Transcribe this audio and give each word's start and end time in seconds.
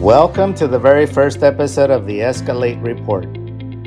Welcome 0.00 0.54
to 0.54 0.68
the 0.68 0.78
very 0.78 1.06
first 1.06 1.42
episode 1.42 1.90
of 1.90 2.06
the 2.06 2.20
Escalate 2.20 2.80
Report. 2.80 3.26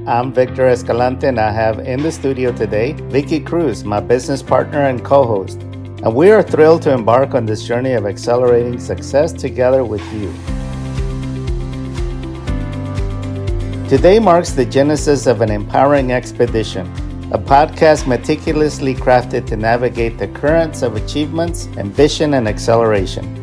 I'm 0.06 0.34
Victor 0.34 0.68
Escalante, 0.68 1.28
and 1.28 1.40
I 1.40 1.54
have 1.54 1.80
in 1.80 2.04
the 2.04 2.12
studio 2.12 2.52
today 2.52 2.92
Vicky 2.92 3.40
Cruz, 3.40 3.86
my 3.86 4.02
business 4.02 4.44
partner 4.44 4.82
and 4.82 5.06
co 5.06 5.26
host. 5.26 5.62
And 5.62 6.14
we 6.14 6.30
are 6.32 6.44
thrilled 6.44 6.82
to 6.82 6.92
embark 6.92 7.34
on 7.34 7.46
this 7.46 7.64
journey 7.64 7.94
of 7.94 8.06
accelerating 8.06 8.78
success 8.78 9.32
together 9.32 9.86
with 9.86 10.04
you. 10.12 10.34
Today 13.88 14.20
marks 14.20 14.52
the 14.52 14.66
genesis 14.66 15.28
of 15.28 15.40
an 15.40 15.50
empowering 15.50 16.12
expedition, 16.12 16.88
a 17.32 17.40
podcast 17.40 18.06
meticulously 18.06 18.96
crafted 18.96 19.48
to 19.48 19.56
navigate 19.56 20.18
the 20.18 20.28
currents 20.28 20.82
of 20.82 20.98
achievements, 20.98 21.68
ambition, 21.78 22.34
and 22.34 22.50
acceleration. 22.50 23.41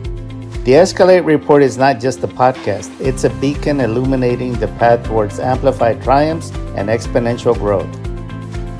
The 0.64 0.74
Escalate 0.74 1.24
Report 1.24 1.62
is 1.62 1.78
not 1.78 1.98
just 1.98 2.22
a 2.24 2.28
podcast, 2.28 2.90
it's 3.00 3.24
a 3.24 3.30
beacon 3.30 3.80
illuminating 3.80 4.52
the 4.52 4.68
path 4.68 5.06
towards 5.06 5.38
amplified 5.40 6.02
triumphs 6.02 6.50
and 6.76 6.90
exponential 6.90 7.54
growth. 7.54 7.88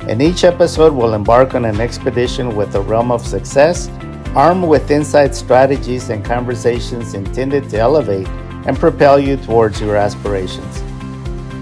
In 0.07 0.21
each 0.21 0.43
episode, 0.43 0.93
we'll 0.93 1.15
embark 1.15 1.55
on 1.55 1.65
an 1.65 1.81
expedition 1.81 2.55
with 2.55 2.73
the 2.73 2.81
realm 2.81 3.11
of 3.11 3.25
success, 3.25 3.89
armed 4.35 4.67
with 4.67 4.91
insight 4.91 5.33
strategies 5.33 6.09
and 6.09 6.23
conversations 6.23 7.15
intended 7.15 7.69
to 7.71 7.79
elevate 7.79 8.27
and 8.67 8.77
propel 8.77 9.17
you 9.17 9.37
towards 9.37 9.81
your 9.81 9.95
aspirations. 9.95 10.81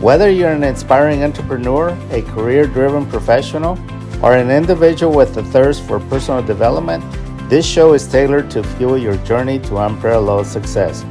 Whether 0.02 0.30
you're 0.30 0.52
an 0.52 0.63
inspiring 0.63 1.23
entrepreneur, 1.23 1.97
a 2.11 2.22
career 2.23 2.67
driven 2.67 3.05
professional, 3.05 3.77
or 4.22 4.34
an 4.36 4.49
individual 4.49 5.16
with 5.16 5.38
a 5.38 5.44
thirst 5.44 5.84
for 5.84 6.02
personal 6.02 6.41
development, 6.41 7.03
this 7.49 7.65
show 7.65 7.93
is 7.93 8.05
tailored 8.05 8.51
to 8.51 8.61
fuel 8.61 8.97
your 8.97 9.15
journey 9.17 9.57
to 9.59 9.77
unparalleled 9.77 10.45
success. 10.45 11.05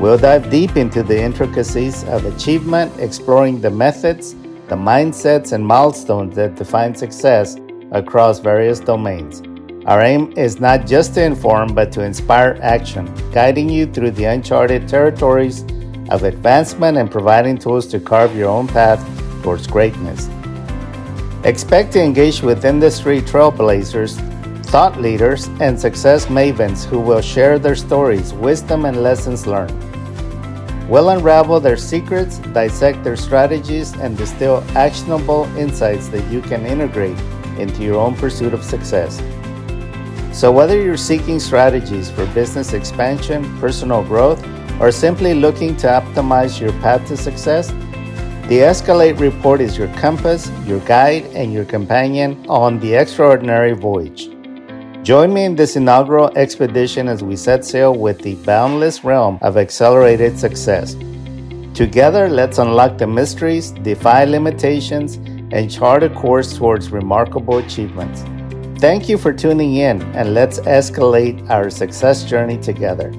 We'll 0.00 0.16
dive 0.16 0.50
deep 0.50 0.76
into 0.76 1.02
the 1.02 1.20
intricacies 1.20 2.04
of 2.04 2.24
achievement, 2.24 2.98
exploring 2.98 3.60
the 3.60 3.70
methods, 3.70 4.34
the 4.68 4.76
mindsets, 4.76 5.52
and 5.52 5.66
milestones 5.66 6.34
that 6.36 6.54
define 6.54 6.94
success 6.94 7.56
across 7.90 8.38
various 8.38 8.80
domains. 8.80 9.42
Our 9.84 10.00
aim 10.00 10.32
is 10.36 10.58
not 10.58 10.86
just 10.86 11.14
to 11.14 11.22
inform, 11.22 11.74
but 11.74 11.92
to 11.92 12.02
inspire 12.02 12.58
action, 12.62 13.12
guiding 13.32 13.68
you 13.68 13.84
through 13.84 14.12
the 14.12 14.24
uncharted 14.24 14.88
territories 14.88 15.64
of 16.08 16.22
advancement 16.22 16.96
and 16.96 17.10
providing 17.10 17.58
tools 17.58 17.86
to 17.88 18.00
carve 18.00 18.34
your 18.34 18.48
own 18.48 18.68
path 18.68 19.04
towards 19.42 19.66
greatness. 19.66 20.30
Expect 21.44 21.92
to 21.92 22.02
engage 22.02 22.42
with 22.42 22.64
industry 22.64 23.20
trailblazers, 23.20 24.31
thought 24.72 24.98
leaders, 24.98 25.48
and 25.60 25.78
success 25.78 26.26
mavens 26.26 26.82
who 26.82 26.98
will 26.98 27.20
share 27.20 27.58
their 27.58 27.76
stories, 27.76 28.32
wisdom, 28.32 28.86
and 28.86 29.02
lessons 29.02 29.46
learned. 29.46 29.70
We'll 30.88 31.10
unravel 31.10 31.60
their 31.60 31.76
secrets, 31.76 32.38
dissect 32.38 33.04
their 33.04 33.16
strategies, 33.16 33.92
and 33.92 34.16
distill 34.16 34.64
actionable 34.74 35.44
insights 35.58 36.08
that 36.08 36.26
you 36.32 36.40
can 36.40 36.64
integrate 36.64 37.18
into 37.58 37.82
your 37.82 38.00
own 38.00 38.16
pursuit 38.16 38.54
of 38.54 38.64
success. 38.64 39.18
So, 40.32 40.50
whether 40.50 40.80
you're 40.80 40.96
seeking 40.96 41.38
strategies 41.38 42.10
for 42.10 42.24
business 42.32 42.72
expansion, 42.72 43.44
personal 43.60 44.02
growth, 44.02 44.42
or 44.80 44.90
simply 44.90 45.34
looking 45.34 45.76
to 45.84 45.86
optimize 45.86 46.58
your 46.58 46.72
path 46.80 47.06
to 47.08 47.16
success, 47.18 47.68
the 48.48 48.60
Escalate 48.64 49.20
Report 49.20 49.60
is 49.60 49.76
your 49.76 49.88
compass, 49.98 50.50
your 50.64 50.80
guide, 50.80 51.24
and 51.34 51.52
your 51.52 51.66
companion 51.66 52.46
on 52.48 52.80
the 52.80 52.94
extraordinary 52.94 53.72
voyage. 53.72 54.30
Join 55.02 55.34
me 55.34 55.44
in 55.44 55.56
this 55.56 55.74
inaugural 55.74 56.30
expedition 56.38 57.08
as 57.08 57.24
we 57.24 57.34
set 57.34 57.64
sail 57.64 57.92
with 57.92 58.20
the 58.20 58.36
boundless 58.44 59.02
realm 59.02 59.36
of 59.42 59.56
accelerated 59.56 60.38
success. 60.38 60.94
Together, 61.74 62.28
let's 62.28 62.58
unlock 62.58 62.98
the 62.98 63.06
mysteries, 63.08 63.72
defy 63.72 64.24
limitations, 64.24 65.16
and 65.50 65.68
chart 65.68 66.04
a 66.04 66.08
course 66.08 66.56
towards 66.56 66.90
remarkable 66.92 67.58
achievements. 67.58 68.22
Thank 68.80 69.08
you 69.08 69.18
for 69.18 69.32
tuning 69.32 69.74
in, 69.74 70.02
and 70.14 70.34
let's 70.34 70.60
escalate 70.60 71.50
our 71.50 71.68
success 71.68 72.22
journey 72.22 72.58
together. 72.58 73.10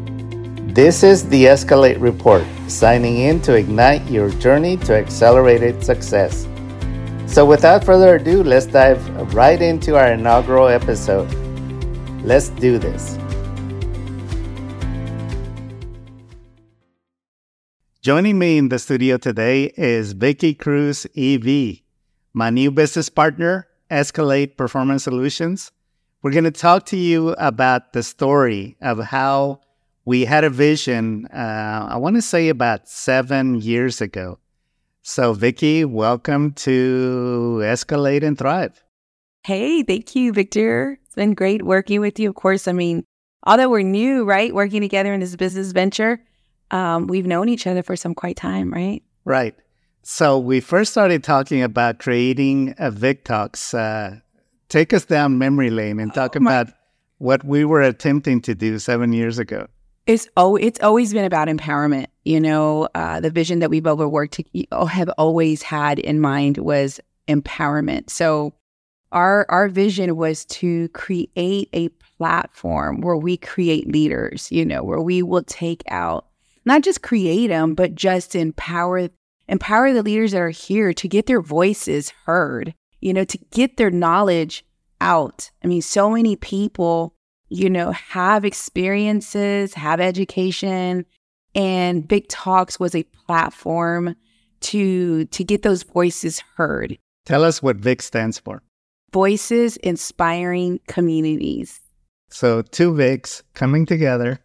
This 0.67 1.03
is 1.03 1.27
the 1.27 1.43
Escalate 1.43 1.99
Report, 1.99 2.45
signing 2.69 3.17
in 3.17 3.41
to 3.41 3.55
ignite 3.55 4.09
your 4.09 4.29
journey 4.29 4.77
to 4.77 4.95
accelerated 4.95 5.83
success. 5.83 6.47
So, 7.27 7.45
without 7.45 7.83
further 7.83 8.15
ado, 8.15 8.41
let's 8.41 8.67
dive 8.67 9.33
right 9.33 9.61
into 9.61 9.97
our 9.97 10.13
inaugural 10.13 10.69
episode. 10.69 11.42
Let's 12.23 12.47
do 12.47 12.77
this. 12.79 13.17
Joining 18.01 18.39
me 18.39 18.57
in 18.57 18.69
the 18.69 18.79
studio 18.79 19.17
today 19.17 19.73
is 19.75 20.13
Vicky 20.13 20.53
Cruz 20.53 21.05
EV, 21.17 21.81
my 22.33 22.49
new 22.49 22.71
business 22.71 23.09
partner, 23.09 23.67
Escalate 23.91 24.55
Performance 24.55 25.03
Solutions. 25.03 25.73
We're 26.21 26.31
going 26.31 26.45
to 26.45 26.51
talk 26.51 26.85
to 26.87 26.97
you 26.97 27.31
about 27.31 27.91
the 27.91 28.03
story 28.03 28.77
of 28.81 28.99
how 28.99 29.59
we 30.05 30.23
had 30.23 30.45
a 30.45 30.49
vision, 30.49 31.25
uh, 31.25 31.89
I 31.91 31.97
want 31.97 32.15
to 32.15 32.21
say 32.21 32.47
about 32.47 32.87
seven 32.87 33.55
years 33.55 33.99
ago. 33.99 34.39
So, 35.01 35.33
Vicky, 35.33 35.83
welcome 35.83 36.53
to 36.53 37.59
Escalate 37.63 38.23
and 38.23 38.37
Thrive. 38.37 38.81
Hey, 39.45 39.83
thank 39.83 40.15
you, 40.15 40.31
Victor. 40.31 40.97
It's 41.03 41.15
been 41.15 41.33
great 41.33 41.63
working 41.63 41.99
with 41.99 42.17
you. 42.17 42.29
Of 42.29 42.35
course, 42.35 42.65
I 42.65 42.71
mean, 42.71 43.03
although 43.45 43.69
we're 43.69 43.81
new, 43.81 44.23
right, 44.23 44.55
working 44.55 44.79
together 44.79 45.13
in 45.13 45.19
this 45.19 45.35
business 45.35 45.73
venture, 45.73 46.23
um, 46.71 47.07
we've 47.07 47.25
known 47.27 47.49
each 47.49 47.67
other 47.67 47.83
for 47.83 47.97
some 47.97 48.15
quite 48.15 48.37
time, 48.37 48.71
right? 48.71 49.03
Right. 49.25 49.53
So 50.01 50.39
we 50.39 50.61
first 50.61 50.93
started 50.93 51.25
talking 51.25 51.61
about 51.61 51.99
creating 51.99 52.73
a 52.79 52.89
VicTalks. 52.89 53.77
Uh, 53.77 54.21
take 54.69 54.93
us 54.93 55.03
down 55.03 55.37
memory 55.37 55.69
lane 55.69 55.99
and 55.99 56.13
talk 56.13 56.37
oh, 56.37 56.39
about 56.39 56.67
what 57.17 57.43
we 57.43 57.65
were 57.65 57.81
attempting 57.81 58.39
to 58.43 58.55
do 58.55 58.79
seven 58.79 59.11
years 59.11 59.39
ago. 59.39 59.67
It's 60.07 60.25
oh, 60.37 60.55
it's 60.55 60.79
always 60.79 61.13
been 61.13 61.25
about 61.25 61.49
empowerment. 61.49 62.07
You 62.23 62.39
know, 62.39 62.87
uh, 62.95 63.19
the 63.19 63.29
vision 63.29 63.59
that 63.59 63.69
we've 63.69 63.87
overworked 63.87 64.35
to 64.35 64.65
have 64.87 65.09
always 65.17 65.63
had 65.63 65.99
in 65.99 66.21
mind 66.21 66.59
was 66.59 67.01
empowerment. 67.27 68.09
So 68.09 68.53
our 69.13 69.45
our 69.49 69.69
vision 69.69 70.15
was 70.15 70.45
to 70.45 70.89
create 70.89 71.69
a 71.73 71.89
platform 72.17 73.01
where 73.01 73.17
we 73.17 73.37
create 73.37 73.87
leaders. 73.87 74.51
You 74.51 74.65
know, 74.65 74.83
where 74.83 75.01
we 75.01 75.23
will 75.23 75.43
take 75.43 75.83
out 75.89 76.27
not 76.65 76.83
just 76.83 77.01
create 77.01 77.47
them, 77.47 77.75
but 77.75 77.95
just 77.95 78.35
empower 78.35 79.09
empower 79.47 79.93
the 79.93 80.03
leaders 80.03 80.31
that 80.31 80.41
are 80.41 80.49
here 80.49 80.93
to 80.93 81.07
get 81.07 81.27
their 81.27 81.41
voices 81.41 82.11
heard. 82.25 82.73
You 82.99 83.13
know, 83.13 83.25
to 83.25 83.37
get 83.51 83.77
their 83.77 83.91
knowledge 83.91 84.65
out. 85.01 85.51
I 85.63 85.67
mean, 85.67 85.81
so 85.81 86.09
many 86.09 86.35
people 86.35 87.15
you 87.53 87.69
know, 87.69 87.91
have 87.91 88.43
experiences, 88.45 89.75
have 89.75 89.99
education, 89.99 91.05
and 91.53 92.07
VicTalks 92.07 92.79
was 92.79 92.95
a 92.95 93.03
platform 93.03 94.15
to 94.61 95.25
to 95.25 95.43
get 95.43 95.61
those 95.61 95.83
voices 95.83 96.41
heard. 96.57 96.97
Tell 97.25 97.43
us 97.43 97.61
what 97.61 97.75
Vic 97.75 98.01
stands 98.01 98.39
for. 98.39 98.63
Voices 99.13 99.77
inspiring 99.77 100.79
communities. 100.87 101.79
So 102.29 102.63
two 102.63 102.91
Vics 102.91 103.43
coming 103.53 103.85
together 103.85 104.39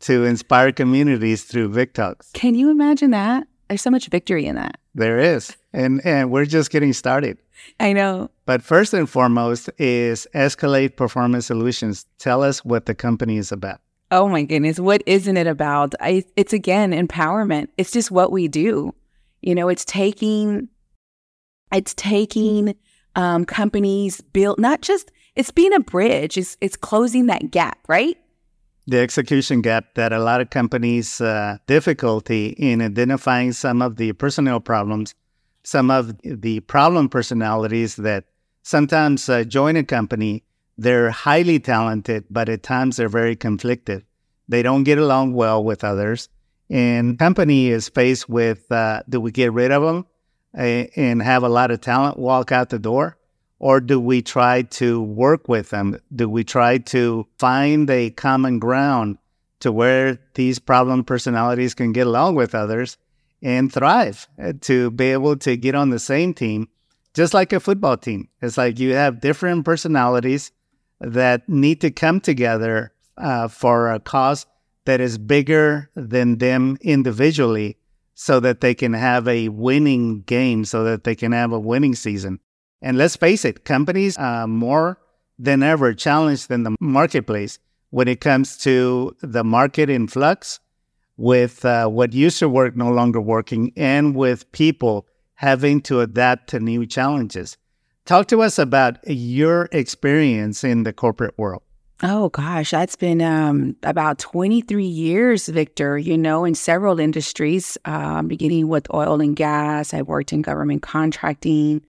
to 0.00 0.24
inspire 0.24 0.72
communities 0.72 1.44
through 1.44 1.68
VicTalks. 1.68 2.32
Can 2.32 2.54
you 2.54 2.70
imagine 2.70 3.10
that? 3.10 3.46
There's 3.68 3.82
so 3.82 3.90
much 3.90 4.08
victory 4.08 4.46
in 4.46 4.56
that. 4.56 4.80
There 4.94 5.18
is. 5.18 5.54
And 5.74 6.00
and 6.04 6.30
we're 6.30 6.46
just 6.46 6.70
getting 6.70 6.94
started. 6.94 7.36
I 7.78 7.92
know. 7.92 8.30
But 8.46 8.62
first 8.62 8.94
and 8.94 9.08
foremost 9.08 9.68
is 9.78 10.26
Escalate 10.34 10.96
Performance 10.96 11.46
Solutions. 11.46 12.06
Tell 12.18 12.42
us 12.42 12.64
what 12.64 12.86
the 12.86 12.94
company 12.94 13.36
is 13.36 13.52
about. 13.52 13.80
Oh 14.10 14.28
my 14.28 14.42
goodness, 14.44 14.80
what 14.80 15.02
isn't 15.06 15.36
it 15.36 15.46
about? 15.46 15.94
I, 16.00 16.24
it's 16.36 16.54
again 16.54 16.92
empowerment. 16.92 17.68
It's 17.76 17.92
just 17.92 18.10
what 18.10 18.32
we 18.32 18.48
do. 18.48 18.94
You 19.42 19.54
know, 19.54 19.68
it's 19.68 19.84
taking, 19.84 20.68
it's 21.70 21.94
taking 21.94 22.74
um, 23.16 23.44
companies 23.44 24.20
build 24.20 24.58
not 24.58 24.82
just 24.82 25.10
it's 25.36 25.50
being 25.50 25.72
a 25.72 25.80
bridge. 25.80 26.36
It's 26.36 26.56
it's 26.60 26.76
closing 26.76 27.26
that 27.26 27.50
gap, 27.50 27.78
right? 27.88 28.16
The 28.86 28.98
execution 28.98 29.60
gap 29.60 29.94
that 29.94 30.12
a 30.12 30.18
lot 30.18 30.40
of 30.40 30.50
companies 30.50 31.20
uh, 31.20 31.58
difficulty 31.66 32.48
in 32.58 32.82
identifying 32.82 33.52
some 33.52 33.82
of 33.82 33.96
the 33.96 34.12
personnel 34.14 34.58
problems 34.58 35.14
some 35.62 35.90
of 35.90 36.16
the 36.22 36.60
problem 36.60 37.08
personalities 37.08 37.96
that 37.96 38.24
sometimes 38.62 39.28
uh, 39.28 39.44
join 39.44 39.76
a 39.76 39.84
company. 39.84 40.44
They're 40.78 41.10
highly 41.10 41.60
talented, 41.60 42.24
but 42.30 42.48
at 42.48 42.62
times 42.62 42.96
they're 42.96 43.08
very 43.08 43.36
conflicted. 43.36 44.04
They 44.48 44.62
don't 44.62 44.84
get 44.84 44.98
along 44.98 45.34
well 45.34 45.62
with 45.62 45.84
others. 45.84 46.28
And 46.70 47.18
company 47.18 47.68
is 47.68 47.88
faced 47.88 48.28
with 48.28 48.70
uh, 48.72 49.02
do 49.08 49.20
we 49.20 49.32
get 49.32 49.52
rid 49.52 49.72
of 49.72 49.82
them 49.82 50.06
and 50.54 51.22
have 51.22 51.42
a 51.42 51.48
lot 51.48 51.70
of 51.70 51.80
talent 51.80 52.18
walk 52.18 52.52
out 52.52 52.70
the 52.70 52.78
door? 52.78 53.16
Or 53.58 53.80
do 53.80 54.00
we 54.00 54.22
try 54.22 54.62
to 54.62 55.02
work 55.02 55.48
with 55.48 55.70
them? 55.70 56.00
Do 56.14 56.28
we 56.28 56.44
try 56.44 56.78
to 56.78 57.26
find 57.38 57.88
a 57.90 58.10
common 58.10 58.58
ground 58.58 59.18
to 59.60 59.70
where 59.70 60.18
these 60.34 60.58
problem 60.58 61.04
personalities 61.04 61.74
can 61.74 61.92
get 61.92 62.06
along 62.06 62.34
with 62.34 62.54
others 62.54 62.96
and 63.42 63.72
thrive 63.72 64.26
uh, 64.42 64.54
to 64.62 64.90
be 64.90 65.12
able 65.12 65.36
to 65.36 65.56
get 65.56 65.74
on 65.74 65.90
the 65.90 65.98
same 65.98 66.34
team, 66.34 66.68
just 67.14 67.34
like 67.34 67.52
a 67.52 67.60
football 67.60 67.96
team. 67.96 68.28
It's 68.40 68.56
like 68.56 68.78
you 68.78 68.94
have 68.94 69.20
different 69.20 69.64
personalities 69.64 70.52
that 71.00 71.48
need 71.48 71.80
to 71.82 71.90
come 71.90 72.20
together 72.20 72.92
uh, 73.16 73.48
for 73.48 73.90
a 73.90 74.00
cause 74.00 74.46
that 74.84 75.00
is 75.00 75.18
bigger 75.18 75.90
than 75.94 76.38
them 76.38 76.78
individually 76.80 77.76
so 78.20 78.38
that 78.38 78.60
they 78.60 78.74
can 78.74 78.92
have 78.92 79.26
a 79.26 79.48
winning 79.48 80.20
game, 80.26 80.62
so 80.62 80.84
that 80.84 81.04
they 81.04 81.14
can 81.14 81.32
have 81.32 81.52
a 81.52 81.58
winning 81.58 81.94
season. 81.94 82.38
And 82.82 82.98
let's 82.98 83.16
face 83.16 83.46
it, 83.46 83.64
companies 83.64 84.18
are 84.18 84.46
more 84.46 84.98
than 85.38 85.62
ever 85.62 85.94
challenged 85.94 86.50
in 86.50 86.64
the 86.64 86.76
marketplace 86.80 87.58
when 87.88 88.08
it 88.08 88.20
comes 88.20 88.58
to 88.58 89.16
the 89.22 89.42
market 89.42 89.88
in 89.88 90.06
flux, 90.06 90.60
with 91.16 91.64
uh, 91.64 91.88
what 91.88 92.12
used 92.12 92.38
to 92.40 92.48
work 92.50 92.76
no 92.76 92.90
longer 92.90 93.22
working, 93.22 93.72
and 93.74 94.14
with 94.14 94.52
people 94.52 95.06
having 95.36 95.80
to 95.80 96.00
adapt 96.00 96.50
to 96.50 96.60
new 96.60 96.84
challenges. 96.84 97.56
Talk 98.04 98.28
to 98.28 98.42
us 98.42 98.58
about 98.58 98.98
your 99.06 99.66
experience 99.72 100.62
in 100.62 100.82
the 100.82 100.92
corporate 100.92 101.38
world. 101.38 101.62
Oh 102.02 102.30
gosh, 102.30 102.70
that's 102.70 102.96
been 102.96 103.20
um, 103.20 103.76
about 103.82 104.18
23 104.18 104.84
years, 104.84 105.48
Victor, 105.48 105.98
you 105.98 106.16
know, 106.16 106.46
in 106.46 106.54
several 106.54 106.98
industries, 106.98 107.76
um, 107.84 108.26
beginning 108.26 108.68
with 108.68 108.92
oil 108.94 109.20
and 109.20 109.36
gas. 109.36 109.92
I 109.92 110.00
worked 110.00 110.32
in 110.32 110.40
government 110.40 110.80
contracting, 110.80 111.82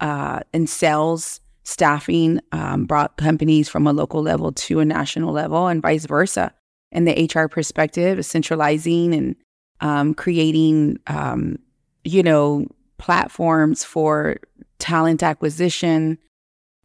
uh, 0.00 0.40
in 0.52 0.66
sales, 0.66 1.40
staffing, 1.62 2.40
um, 2.52 2.84
brought 2.84 3.16
companies 3.16 3.70
from 3.70 3.86
a 3.86 3.92
local 3.94 4.20
level 4.20 4.52
to 4.52 4.80
a 4.80 4.84
national 4.84 5.32
level 5.32 5.66
and 5.66 5.80
vice 5.80 6.04
versa. 6.04 6.52
And 6.92 7.08
the 7.08 7.30
HR 7.34 7.48
perspective, 7.48 8.24
centralizing 8.26 9.14
and 9.14 9.34
um, 9.80 10.12
creating, 10.12 10.98
um, 11.06 11.58
you 12.04 12.22
know, 12.22 12.66
platforms 12.98 13.82
for 13.82 14.36
talent 14.78 15.22
acquisition 15.22 16.18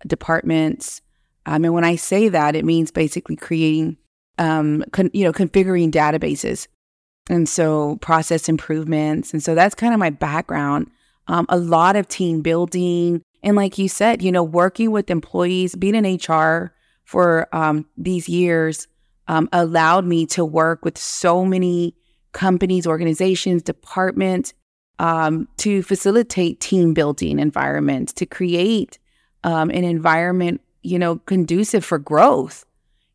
departments 0.07 1.01
um, 1.49 1.65
and 1.65 1.73
when 1.73 1.83
I 1.83 1.95
say 1.95 2.29
that, 2.29 2.55
it 2.55 2.63
means 2.63 2.91
basically 2.91 3.35
creating, 3.35 3.97
um, 4.37 4.83
con- 4.91 5.09
you 5.13 5.23
know, 5.23 5.33
configuring 5.33 5.89
databases. 5.89 6.67
And 7.27 7.49
so 7.49 7.97
process 8.01 8.47
improvements. 8.47 9.33
And 9.33 9.41
so 9.41 9.55
that's 9.55 9.73
kind 9.73 9.91
of 9.91 9.99
my 9.99 10.11
background. 10.11 10.91
Um, 11.27 11.47
a 11.49 11.57
lot 11.57 11.95
of 11.95 12.07
team 12.07 12.43
building. 12.43 13.23
And 13.41 13.55
like 13.55 13.79
you 13.79 13.89
said, 13.89 14.21
you 14.21 14.31
know, 14.31 14.43
working 14.43 14.91
with 14.91 15.09
employees, 15.09 15.75
being 15.75 15.95
in 15.95 16.19
HR 16.23 16.75
for 17.03 17.47
um, 17.51 17.87
these 17.97 18.29
years 18.29 18.87
um, 19.27 19.49
allowed 19.51 20.05
me 20.05 20.27
to 20.27 20.45
work 20.45 20.85
with 20.85 20.99
so 20.99 21.43
many 21.45 21.95
companies, 22.31 22.85
organizations, 22.85 23.63
departments 23.63 24.53
um, 24.99 25.47
to 25.57 25.81
facilitate 25.81 26.59
team 26.59 26.93
building 26.93 27.39
environments, 27.39 28.13
to 28.13 28.27
create 28.27 28.99
um, 29.43 29.71
an 29.71 29.83
environment 29.83 30.61
you 30.83 30.99
know, 30.99 31.17
conducive 31.17 31.83
for 31.83 31.97
growth. 31.97 32.65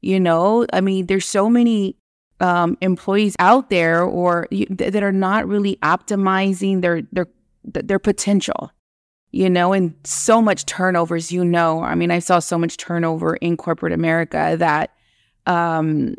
You 0.01 0.21
know, 0.21 0.67
I 0.73 0.81
mean, 0.81 1.07
there's 1.07 1.27
so 1.27 1.49
many 1.49 1.97
um, 2.41 2.77
employees 2.81 3.37
out 3.39 3.71
there 3.71 4.03
or 4.03 4.47
th- 4.51 4.69
that 4.69 5.03
are 5.03 5.13
not 5.13 5.49
really 5.49 5.77
optimizing 5.77 6.83
their 6.83 7.03
their 7.13 7.27
their 7.65 7.99
potential. 7.99 8.71
You 9.31 9.51
know, 9.51 9.73
and 9.73 9.95
so 10.05 10.41
much 10.41 10.65
turnover, 10.67 11.17
as 11.17 11.33
You 11.33 11.45
know, 11.45 11.83
I 11.83 11.95
mean, 11.97 12.11
I 12.13 12.21
saw 12.21 12.39
so 12.39 12.57
much 12.57 12.77
turnover 12.77 13.35
in 13.37 13.57
corporate 13.57 13.93
America 13.93 14.55
that 14.59 14.91
um, 15.47 16.15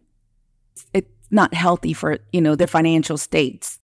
it's 0.93 1.07
not 1.31 1.53
healthy 1.53 1.93
for 1.93 2.17
you 2.33 2.41
know 2.41 2.55
their 2.55 2.67
financial 2.67 3.17
states. 3.17 3.79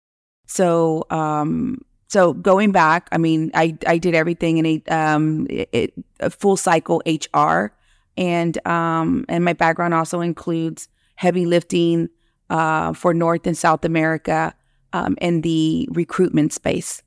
So 0.47 1.05
um, 1.09 1.79
so 2.11 2.33
going 2.33 2.73
back, 2.73 3.07
I 3.13 3.17
mean, 3.17 3.51
I, 3.53 3.77
I 3.87 3.97
did 3.97 4.15
everything 4.15 4.57
in 4.57 4.65
a, 4.65 4.83
um, 4.93 5.47
it, 5.49 5.93
a 6.19 6.29
full 6.29 6.57
cycle 6.57 7.01
HR, 7.05 7.71
and 8.17 8.67
um, 8.67 9.23
and 9.29 9.45
my 9.45 9.53
background 9.53 9.93
also 9.93 10.19
includes 10.19 10.89
heavy 11.15 11.45
lifting 11.45 12.09
uh, 12.49 12.91
for 12.91 13.13
North 13.13 13.47
and 13.47 13.57
South 13.57 13.85
America 13.85 14.53
um, 14.91 15.15
in 15.21 15.39
the 15.39 15.87
recruitment 15.93 16.51
space. 16.51 17.01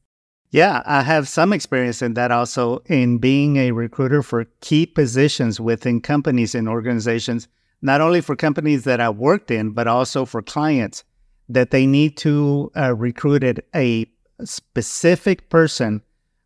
Yeah, 0.52 0.82
I 0.86 1.02
have 1.02 1.28
some 1.28 1.52
experience 1.52 2.00
in 2.00 2.14
that 2.14 2.30
also 2.30 2.78
in 2.86 3.18
being 3.18 3.58
a 3.58 3.72
recruiter 3.72 4.22
for 4.22 4.46
key 4.62 4.86
positions 4.86 5.60
within 5.60 6.00
companies 6.00 6.54
and 6.54 6.66
organizations, 6.66 7.46
not 7.82 8.00
only 8.00 8.22
for 8.22 8.36
companies 8.36 8.84
that 8.84 9.02
I 9.02 9.10
worked 9.10 9.50
in, 9.50 9.72
but 9.72 9.86
also 9.86 10.24
for 10.24 10.40
clients 10.40 11.04
that 11.50 11.72
they 11.72 11.84
need 11.84 12.16
to 12.16 12.72
uh, 12.74 12.94
recruit 12.94 13.44
at 13.44 13.62
a 13.74 14.06
specific 14.44 15.48
person 15.48 16.02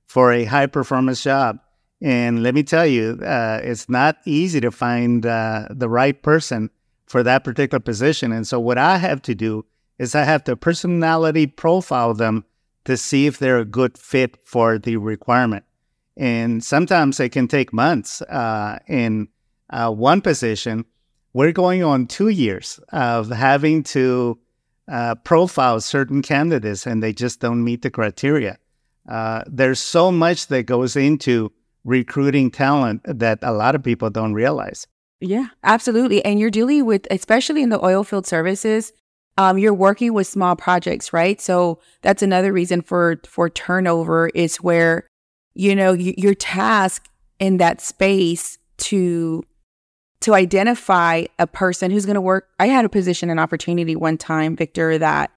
for 0.07 0.33
a 0.33 0.45
high 0.45 0.67
performance 0.67 1.23
job. 1.23 1.59
And 2.01 2.43
let 2.43 2.55
me 2.55 2.63
tell 2.63 2.87
you, 2.87 3.19
uh, 3.23 3.61
it's 3.63 3.89
not 3.89 4.19
easy 4.25 4.61
to 4.61 4.71
find 4.71 5.27
uh, 5.27 5.67
the 5.71 5.89
right 5.89 6.21
person 6.23 6.71
for 7.07 7.23
that 7.23 7.45
particular 7.45 7.81
position. 7.81 8.33
And 8.33 8.47
so, 8.47 8.61
what 8.61 8.79
I 8.79 8.99
have 8.99 9.21
to 9.23 9.35
do 9.35 9.65
is 9.99 10.15
I 10.15 10.23
have 10.23 10.45
to 10.45 10.57
personality 10.57 11.47
profile 11.47 12.15
them 12.15 12.45
to 12.85 12.97
see 12.97 13.27
if 13.27 13.39
they're 13.39 13.59
a 13.59 13.65
good 13.65 13.99
fit 13.99 14.37
for 14.45 14.79
the 14.79 14.97
requirement. 14.97 15.65
And 16.17 16.63
sometimes 16.65 17.21
it 17.21 17.31
can 17.31 17.49
take 17.49 17.73
months. 17.73 18.23
Uh, 18.23 18.79
in 18.87 19.29
uh, 19.71 19.91
one 19.91 20.21
position, 20.21 20.85
we're 21.33 21.53
going 21.53 21.83
on 21.83 22.07
two 22.07 22.29
years 22.29 22.81
of 22.91 23.31
having 23.31 23.83
to 23.85 24.39
uh, 24.91 25.15
profile 25.17 25.81
certain 25.81 26.23
candidates 26.23 26.87
and 26.87 27.03
they 27.03 27.13
just 27.13 27.41
don't 27.41 27.63
meet 27.63 27.83
the 27.83 27.91
criteria. 27.91 28.59
Uh, 29.09 29.43
there's 29.47 29.81
so 29.81 30.11
much 30.11 30.49
that 30.49 30.65
goes 30.65 30.97
into 30.97 31.53
recruiting 31.85 32.51
talent 32.51 33.01
that 33.05 33.39
a 33.43 33.53
lot 33.53 33.75
of 33.75 33.83
people 33.83 34.11
don't 34.11 34.35
realize. 34.35 34.87
Yeah, 35.21 35.47
absolutely. 35.65 36.25
And 36.25 36.39
you're 36.39 36.51
dealing 36.51 36.85
with, 36.85 37.07
especially 37.11 37.63
in 37.63 37.71
the 37.71 37.85
oil 37.85 38.05
field 38.05 38.27
services, 38.27 38.93
um, 39.37 39.59
you're 39.59 39.75
working 39.75 40.13
with 40.13 40.27
small 40.27 40.57
projects, 40.57 41.13
right? 41.13 41.41
So 41.41 41.81
that's 42.03 42.23
another 42.23 42.53
reason 42.53 42.83
for 42.83 43.21
for 43.25 43.49
turnover 43.49 44.29
is 44.35 44.57
where 44.57 45.07
you 45.55 45.75
know 45.75 45.93
you, 45.93 46.13
your 46.17 46.35
task 46.35 47.09
in 47.39 47.59
that 47.59 47.81
space 47.81 48.59
to 48.79 49.45
to 50.21 50.35
identify 50.35 51.25
a 51.39 51.47
person 51.47 51.91
who's 51.91 52.07
going 52.07 52.15
to 52.15 52.21
work. 52.21 52.49
I 52.59 52.67
had 52.67 52.85
a 52.85 52.89
position 52.89 53.31
and 53.31 53.39
opportunity 53.39 53.95
one 53.95 54.19
time, 54.19 54.57
Victor, 54.57 54.99
that 54.99 55.31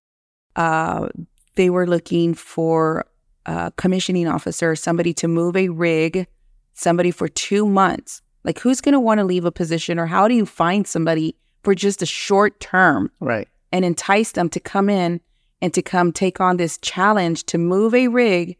uh, 0.55 1.09
they 1.55 1.69
were 1.69 1.87
looking 1.87 2.33
for 2.33 3.05
a 3.45 3.71
commissioning 3.77 4.27
officer, 4.27 4.75
somebody 4.75 5.13
to 5.15 5.27
move 5.27 5.55
a 5.55 5.69
rig, 5.69 6.27
somebody 6.73 7.11
for 7.11 7.27
two 7.27 7.65
months. 7.65 8.21
Like, 8.43 8.59
who's 8.59 8.81
going 8.81 8.93
to 8.93 8.99
want 8.99 9.19
to 9.19 9.23
leave 9.23 9.45
a 9.45 9.51
position, 9.51 9.99
or 9.99 10.07
how 10.07 10.27
do 10.27 10.33
you 10.33 10.47
find 10.47 10.87
somebody 10.87 11.35
for 11.63 11.75
just 11.75 12.01
a 12.01 12.07
short 12.07 12.59
term, 12.59 13.11
right, 13.19 13.47
and 13.71 13.85
entice 13.85 14.31
them 14.31 14.49
to 14.49 14.59
come 14.59 14.89
in 14.89 15.21
and 15.61 15.73
to 15.75 15.83
come 15.83 16.11
take 16.11 16.41
on 16.41 16.57
this 16.57 16.79
challenge 16.79 17.45
to 17.45 17.59
move 17.59 17.93
a 17.93 18.07
rig 18.07 18.57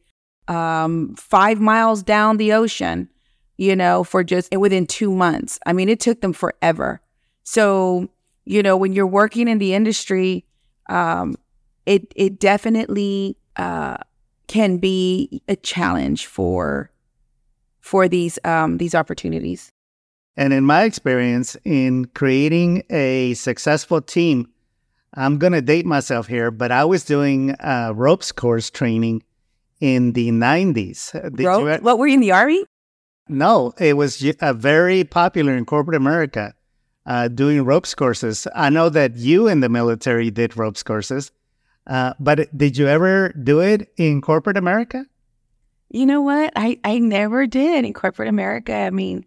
um, 0.48 1.16
five 1.16 1.60
miles 1.60 2.04
down 2.04 2.38
the 2.38 2.54
ocean 2.54 3.10
you 3.62 3.76
know, 3.76 4.04
for 4.04 4.24
just 4.24 4.52
within 4.58 4.88
two 4.88 5.12
months. 5.12 5.60
I 5.68 5.74
mean, 5.74 5.88
it 5.88 6.00
took 6.00 6.22
them 6.22 6.34
forever. 6.34 7.00
So, 7.44 8.10
you 8.44 8.64
know, 8.64 8.76
when 8.76 8.92
you're 8.92 9.06
working 9.06 9.48
in 9.48 9.60
the 9.60 9.76
industry, 9.76 10.46
um, 10.90 11.36
it 11.86 12.12
it 12.16 12.40
definitely 12.40 13.38
uh, 13.58 13.98
can 14.48 14.78
be 14.78 15.44
a 15.48 15.56
challenge 15.56 16.26
for 16.26 16.90
for 17.82 18.08
these 18.08 18.40
um, 18.44 18.80
these 18.80 18.96
opportunities. 18.96 19.70
And 20.36 20.54
in 20.54 20.64
my 20.64 20.82
experience 20.82 21.56
in 21.64 22.06
creating 22.06 22.82
a 22.90 23.36
successful 23.36 24.02
team, 24.02 24.50
I'm 25.14 25.38
going 25.38 25.54
to 25.54 25.62
date 25.62 25.86
myself 25.86 26.26
here, 26.26 26.50
but 26.50 26.72
I 26.72 26.84
was 26.86 27.06
doing 27.06 27.52
uh, 27.60 27.94
ropes 27.96 28.32
course 28.32 28.72
training 28.72 29.22
in 29.80 30.14
the 30.14 30.32
90s. 30.32 31.14
Rope? 31.46 31.84
what 31.84 32.00
were 32.00 32.08
you 32.08 32.16
in 32.16 32.22
the 32.22 32.32
army? 32.32 32.66
No, 33.32 33.74
it 33.80 33.96
was 33.96 34.24
uh, 34.42 34.54
very 34.54 35.04
popular 35.04 35.56
in 35.56 35.66
corporate 35.66 35.96
America 35.96 36.54
uh, 37.06 37.28
doing 37.28 37.64
ropes 37.64 37.96
courses. 37.96 38.48
I 38.54 38.70
know 38.70 38.90
that 38.90 39.18
you 39.18 39.48
in 39.48 39.62
the 39.62 39.70
military 39.70 40.30
did 40.32 40.58
ropes 40.58 40.84
courses, 40.84 41.32
uh, 41.88 42.14
but 42.20 42.56
did 42.56 42.78
you 42.78 42.88
ever 42.88 43.30
do 43.30 43.60
it 43.60 43.92
in 43.98 44.22
corporate 44.22 44.58
America? 44.58 45.06
You 45.90 46.06
know 46.06 46.22
what? 46.22 46.54
I, 46.56 46.80
I 46.84 47.00
never 47.00 47.48
did 47.48 47.86
in 47.86 47.94
corporate 47.94 48.30
America. 48.30 48.74
I 48.74 48.92
mean, 48.92 49.26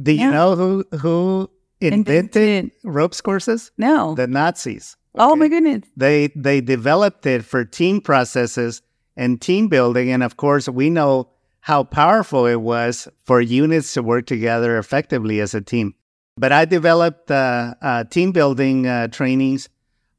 do 0.00 0.12
you 0.12 0.20
yeah. 0.20 0.30
know 0.30 0.56
who 0.56 0.84
who 0.98 1.50
invented, 1.80 2.36
invented, 2.36 2.70
ropes 2.82 3.20
courses? 3.20 3.70
No, 3.78 4.14
the 4.14 4.26
Nazis. 4.26 4.96
Okay? 5.14 5.24
Oh 5.24 5.36
my 5.36 5.48
goodness! 5.48 5.84
They 5.96 6.28
they 6.34 6.60
developed 6.60 7.26
it 7.26 7.44
for 7.44 7.64
team 7.64 8.00
processes 8.00 8.82
and 9.16 9.40
team 9.40 9.68
building, 9.68 10.10
and 10.10 10.24
of 10.24 10.36
course, 10.36 10.68
we 10.68 10.90
know 10.90 11.30
how 11.64 11.82
powerful 11.82 12.44
it 12.44 12.60
was 12.60 13.08
for 13.24 13.40
units 13.40 13.94
to 13.94 14.02
work 14.02 14.26
together 14.26 14.76
effectively 14.76 15.40
as 15.40 15.54
a 15.54 15.62
team. 15.62 15.94
But 16.36 16.52
I 16.52 16.66
developed 16.66 17.30
uh, 17.30 17.74
uh, 17.80 18.04
team 18.04 18.32
building 18.32 18.86
uh, 18.86 19.08
trainings 19.08 19.70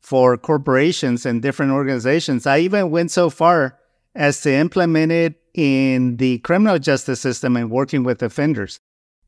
for 0.02 0.38
corporations 0.38 1.24
and 1.24 1.44
different 1.44 1.72
organizations. 1.72 2.48
I 2.48 2.60
even 2.60 2.90
went 2.90 3.12
so 3.12 3.30
far 3.30 3.78
as 4.16 4.42
to 4.42 4.52
implement 4.52 5.12
it 5.12 5.36
in 5.54 6.18
the 6.18 6.40
criminal 6.40 6.80
justice 6.80 7.20
system 7.20 7.56
and 7.58 7.70
working 7.70 8.04
with 8.04 8.24
offenders 8.24 8.80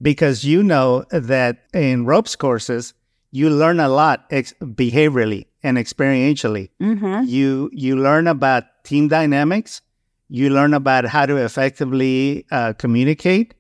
because 0.02 0.44
you 0.44 0.64
know 0.64 1.04
that 1.12 1.66
in 1.74 2.06
ropes 2.06 2.36
courses 2.36 2.96
you 3.32 3.50
learn 3.52 3.80
a 3.80 3.90
lot 3.90 4.26
ex- 4.32 4.54
behaviorally 4.62 5.46
and 5.62 5.78
experientially 5.78 6.70
Mm-hmm. 6.82 7.24
you 7.26 7.70
you 7.74 7.96
learn 7.96 8.28
about 8.28 8.64
team 8.84 9.08
dynamics 9.08 9.82
you 10.30 10.50
learn 10.50 10.74
about 10.74 11.06
how 11.06 11.26
to 11.26 11.38
effectively 11.38 12.46
uh, 12.52 12.74
communicate 12.74 13.54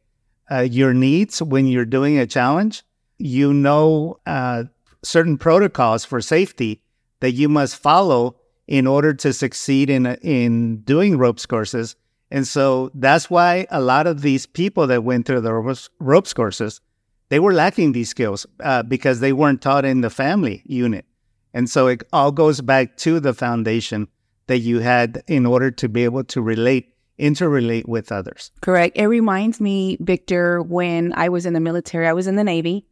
uh, 0.52 0.60
your 0.60 0.94
needs 0.94 1.42
when 1.42 1.68
you're 1.68 1.86
doing 1.86 2.18
a 2.18 2.28
challenge. 2.28 2.84
You 3.18 3.54
know 3.54 4.20
uh, 4.26 4.66
certain 5.04 5.38
protocols 5.38 6.06
for 6.06 6.22
safety 6.22 6.82
that 7.20 7.32
you 7.32 7.50
must 7.50 7.78
follow 7.78 8.36
in 8.68 8.86
order 8.86 9.14
to 9.14 9.34
succeed 9.34 9.90
in 9.90 10.06
in 10.18 10.82
doing 10.82 11.18
ropes 11.18 11.46
courses. 11.46 11.96
And 12.30 12.46
so 12.46 12.92
that's 12.94 13.30
why 13.30 13.66
a 13.72 13.80
lot 13.80 14.06
of 14.06 14.22
these 14.22 14.46
people 14.46 14.86
that 14.88 15.06
went 15.06 15.26
through 15.26 15.42
the 15.42 15.54
ropes, 15.54 15.90
ropes 16.00 16.34
courses 16.34 16.82
they 17.30 17.40
were 17.40 17.54
lacking 17.54 17.92
these 17.92 18.10
skills 18.10 18.46
uh, 18.62 18.84
because 18.84 19.20
they 19.20 19.34
weren't 19.34 19.62
taught 19.62 19.86
in 19.86 20.02
the 20.02 20.10
family 20.10 20.64
unit. 20.66 21.06
And 21.54 21.70
so 21.70 21.88
it 21.88 22.04
all 22.14 22.32
goes 22.32 22.62
back 22.62 22.98
to 22.98 23.20
the 23.20 23.34
foundation 23.34 24.08
that 24.48 24.60
you 24.60 24.80
had 24.80 25.24
in 25.28 25.46
order 25.46 25.72
to 25.72 25.88
be 25.88 26.04
able 26.04 26.24
to 26.26 26.42
relate, 26.42 26.94
interrelate 27.20 27.88
with 27.88 28.12
others. 28.12 28.52
Correct. 28.62 28.98
It 28.98 29.08
reminds 29.08 29.62
me, 29.62 29.98
Victor, 30.00 30.62
when 30.62 31.14
I 31.16 31.30
was 31.30 31.46
in 31.46 31.54
the 31.54 31.60
military, 31.60 32.08
I 32.08 32.14
was 32.14 32.28
in 32.28 32.36
the 32.36 32.44
Navy 32.44 32.86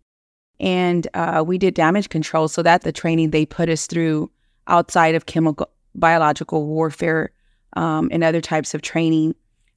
and 0.59 1.07
uh, 1.13 1.43
we 1.45 1.57
did 1.57 1.73
damage 1.73 2.09
control. 2.09 2.47
So 2.47 2.61
that's 2.61 2.83
the 2.83 2.91
training 2.91 3.31
they 3.31 3.45
put 3.45 3.69
us 3.69 3.87
through 3.87 4.31
outside 4.67 5.15
of 5.15 5.25
chemical, 5.25 5.69
biological 5.93 6.65
warfare 6.65 7.31
um, 7.73 8.09
and 8.11 8.23
other 8.23 8.41
types 8.41 8.73
of 8.73 8.81
training. 8.81 9.35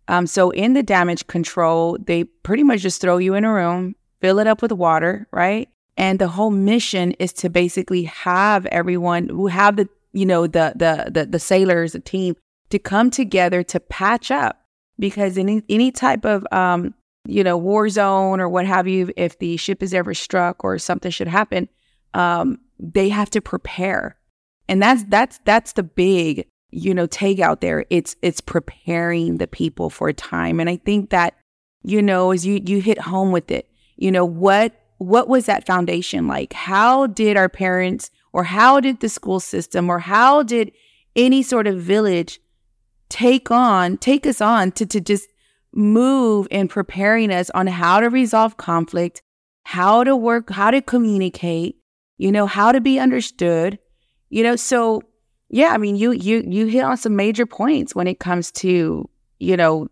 Um, 0.09 0.27
so 0.27 0.51
in 0.51 0.73
the 0.73 0.83
damage 0.83 1.27
control, 1.27 1.99
they 2.01 2.25
pretty 2.25 2.63
much 2.63 2.81
just 2.81 3.01
throw 3.01 3.19
you 3.19 3.35
in 3.35 3.45
a 3.45 3.53
room, 3.53 3.95
fill 4.21 4.39
it 4.39 4.47
up 4.47 4.63
with 4.63 4.73
water, 4.73 5.29
right? 5.33 5.69
And 5.97 6.19
the 6.19 6.29
whole 6.29 6.51
mission 6.51 7.13
is 7.13 7.33
to 7.35 7.51
basically 7.51 8.05
have 8.05 8.67
everyone 8.67 9.29
who 9.29 9.49
have 9.49 9.77
the, 9.77 9.89
you 10.13 10.27
know, 10.27 10.47
the 10.47 10.73
the 10.77 11.11
the, 11.11 11.27
the 11.27 11.39
sailors, 11.39 11.93
the 11.93 12.01
team, 12.01 12.37
to 12.71 12.79
come 12.79 13.11
together 13.11 13.63
to 13.65 13.81
patch 13.81 14.31
up 14.31 14.61
because 14.99 15.39
any 15.39 15.63
any 15.69 15.91
type 15.91 16.25
of 16.25 16.47
um, 16.53 16.95
you 17.27 17.45
know 17.45 17.57
war 17.57 17.89
zone 17.89 18.41
or 18.41 18.49
what 18.49 18.67
have 18.67 18.89
you, 18.89 19.13
if 19.17 19.39
the 19.39 19.57
ship 19.57 19.83
is 19.83 19.95
ever 19.95 20.15
struck 20.15 20.65
or 20.65 20.79
something 20.79 21.11
should 21.11 21.29
happen, 21.29 21.69
um, 22.15 22.59
they 22.79 23.09
have 23.09 23.31
to 23.31 23.41
prepare, 23.41 24.17
and 24.69 24.83
that's 24.83 25.05
that's 25.05 25.41
that's 25.45 25.73
the 25.73 25.83
big 25.83 26.47
you 26.71 26.95
know 26.95 27.07
take 27.07 27.41
out 27.41 27.61
there. 27.61 27.85
It's 27.91 28.17
it's 28.23 28.41
preparing 28.41 29.39
the 29.39 29.47
people 29.47 29.91
for 29.91 30.09
a 30.09 30.15
time, 30.15 30.61
and 30.61 30.69
I 30.69 30.77
think 30.77 31.11
that 31.11 31.35
you 31.83 32.03
know 32.03 32.31
as 32.33 32.45
you 32.47 32.61
you 32.65 32.81
hit 32.81 32.99
home 32.99 33.33
with 33.33 33.51
it, 33.51 33.69
you 33.97 34.11
know 34.11 34.25
what 34.25 34.75
what 34.99 35.29
was 35.29 35.47
that 35.47 35.67
foundation 35.67 36.27
like? 36.27 36.53
How 36.53 37.07
did 37.07 37.37
our 37.37 37.49
parents 37.49 38.11
or 38.33 38.45
how 38.45 38.81
did 38.81 39.01
the 39.01 39.09
school 39.09 39.41
system 39.41 39.91
or 39.91 39.99
how 39.99 40.43
did 40.43 40.73
any 41.17 41.43
sort 41.43 41.67
of 41.67 41.81
village 41.81 42.41
take 43.09 43.51
on 43.51 43.97
take 43.97 44.27
us 44.27 44.41
on 44.41 44.71
to 44.73 44.87
to 44.87 45.01
just 45.01 45.29
move 45.73 46.49
in 46.51 46.69
preparing 46.69 47.31
us 47.31 47.51
on 47.51 47.67
how 47.67 48.01
to 48.01 48.09
resolve 48.09 48.57
conflict, 48.57 49.23
how 49.65 50.03
to 50.05 50.17
work, 50.17 50.51
how 50.51 50.71
to 50.71 50.81
communicate, 50.81 51.77
you 52.17 52.33
know, 52.33 52.47
how 52.47 52.73
to 52.73 52.81
be 52.81 52.99
understood. 52.99 53.79
You 54.31 54.43
know, 54.43 54.57
so 54.57 55.03
yeah, 55.49 55.69
I 55.69 55.79
mean 55.79 55.97
you 55.97 56.13
you 56.13 56.45
you 56.47 56.67
hit 56.67 56.85
on 56.85 56.97
some 56.97 57.17
major 57.17 57.47
points 57.47 57.95
when 57.95 58.07
it 58.07 58.19
comes 58.19 58.51
to, 58.53 59.09
you 59.39 59.57
know, 59.57 59.89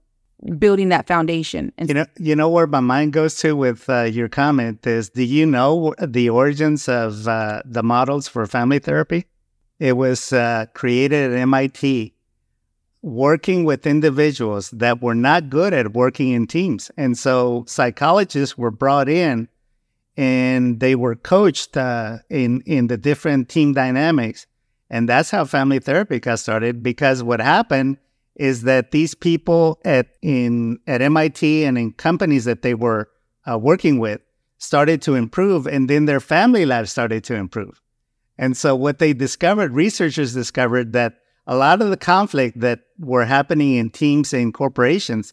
building 0.59 0.89
that 0.91 1.07
foundation. 1.07 1.73
And 1.79 1.89
You 1.89 1.95
know, 1.95 2.07
you 2.19 2.37
know 2.37 2.49
where 2.49 2.67
my 2.67 2.81
mind 2.81 3.13
goes 3.13 3.37
to 3.37 3.57
with 3.57 3.89
uh, 3.89 4.03
your 4.03 4.29
comment 4.29 4.87
is: 4.87 5.11
Do 5.11 5.25
you 5.25 5.47
know 5.47 5.95
the 6.01 6.29
origins 6.31 6.89
of 6.89 7.27
uh, 7.27 7.63
the 7.65 7.83
models 7.83 8.29
for 8.29 8.47
family 8.47 8.79
therapy? 8.79 9.27
It 9.79 9.97
was 9.97 10.33
uh, 10.33 10.67
created 10.75 11.33
at 11.33 11.39
MIT, 11.39 12.15
working 13.03 13.65
with 13.65 13.87
individuals 13.87 14.71
that 14.71 15.03
were 15.03 15.15
not 15.15 15.51
good 15.51 15.75
at 15.75 15.93
working 15.93 16.31
in 16.31 16.47
teams, 16.47 16.91
and 16.97 17.17
so 17.17 17.65
psychologists 17.67 18.57
were 18.57 18.71
brought 18.71 19.09
in, 19.09 19.49
and 20.17 20.81
they 20.81 20.95
were 20.95 21.17
coached 21.17 21.77
uh, 21.77 22.19
in 22.31 22.63
in 22.63 22.87
the 22.87 22.97
different 22.97 23.49
team 23.49 23.73
dynamics, 23.73 24.47
and 24.91 25.09
that's 25.09 25.31
how 25.31 25.45
family 25.45 25.79
therapy 25.79 26.21
got 26.21 26.39
started. 26.39 26.83
Because 26.83 27.23
what 27.23 27.41
happened 27.41 27.99
is 28.37 28.63
that 28.63 28.91
these 28.91 29.15
people 29.15 29.81
at 29.85 30.09
in 30.23 30.79
at 30.87 31.03
MIT 31.03 31.65
and 31.65 31.77
in 31.79 31.93
companies 31.93 32.45
that 32.45 32.63
they 32.63 32.75
were 32.75 33.09
uh, 33.51 33.59
working 33.59 33.99
with 33.99 34.21
started 34.59 35.03
to 35.03 35.15
improve, 35.15 35.67
and 35.67 35.89
then 35.89 36.07
their 36.07 36.21
family 36.21 36.65
lives 36.65 36.91
started 36.91 37.25
to 37.25 37.35
improve. 37.35 37.81
And 38.39 38.57
so, 38.57 38.77
what 38.77 38.99
they 38.99 39.13
discovered, 39.13 39.73
researchers 39.73 40.35
discovered 40.35 40.93
that 40.93 41.15
a 41.47 41.57
lot 41.57 41.81
of 41.81 41.91
the 41.91 41.97
conflict 41.97 42.61
that 42.61 42.81
were 42.99 43.25
happening 43.25 43.75
in 43.75 43.91
teams 43.91 44.33
and 44.33 44.53
corporations 44.53 45.33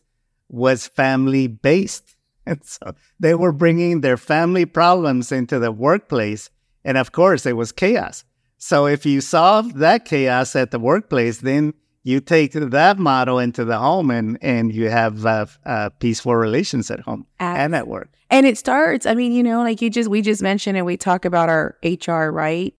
was 0.49 0.87
family 0.87 1.47
based. 1.47 2.09
And 2.45 2.59
so, 2.65 2.93
they 3.21 3.35
were 3.35 3.53
bringing 3.53 4.01
their 4.01 4.17
family 4.17 4.65
problems 4.65 5.31
into 5.31 5.59
the 5.59 5.71
workplace, 5.71 6.49
and 6.83 6.97
of 6.97 7.13
course, 7.13 7.45
it 7.45 7.55
was 7.55 7.71
chaos. 7.71 8.25
So, 8.57 8.85
if 8.85 9.05
you 9.05 9.21
solve 9.21 9.75
that 9.75 10.03
chaos 10.03 10.55
at 10.55 10.71
the 10.71 10.79
workplace, 10.79 11.39
then 11.39 11.73
you 12.03 12.19
take 12.19 12.51
that 12.51 12.99
model 12.99 13.39
into 13.39 13.63
the 13.63 13.77
home 13.77 14.11
and, 14.11 14.37
and 14.41 14.73
you 14.73 14.89
have 14.89 15.25
uh, 15.25 15.45
uh, 15.65 15.89
peaceful 15.99 16.35
relations 16.35 16.91
at 16.91 16.99
home 16.99 17.25
and 17.39 17.73
at 17.73 17.87
work. 17.87 18.09
And 18.29 18.45
it 18.45 18.57
starts, 18.57 19.05
I 19.05 19.13
mean, 19.13 19.31
you 19.31 19.43
know, 19.43 19.59
like 19.63 19.81
you 19.81 19.89
just, 19.89 20.09
we 20.09 20.21
just 20.21 20.41
mentioned 20.41 20.75
and 20.75 20.85
we 20.85 20.97
talk 20.97 21.23
about 21.23 21.49
our 21.49 21.77
HR, 21.83 22.29
right? 22.29 22.73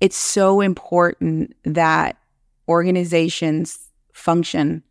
It's 0.00 0.16
so 0.16 0.60
important 0.60 1.56
that 1.64 2.18
organizations 2.68 3.78
function, 4.12 4.82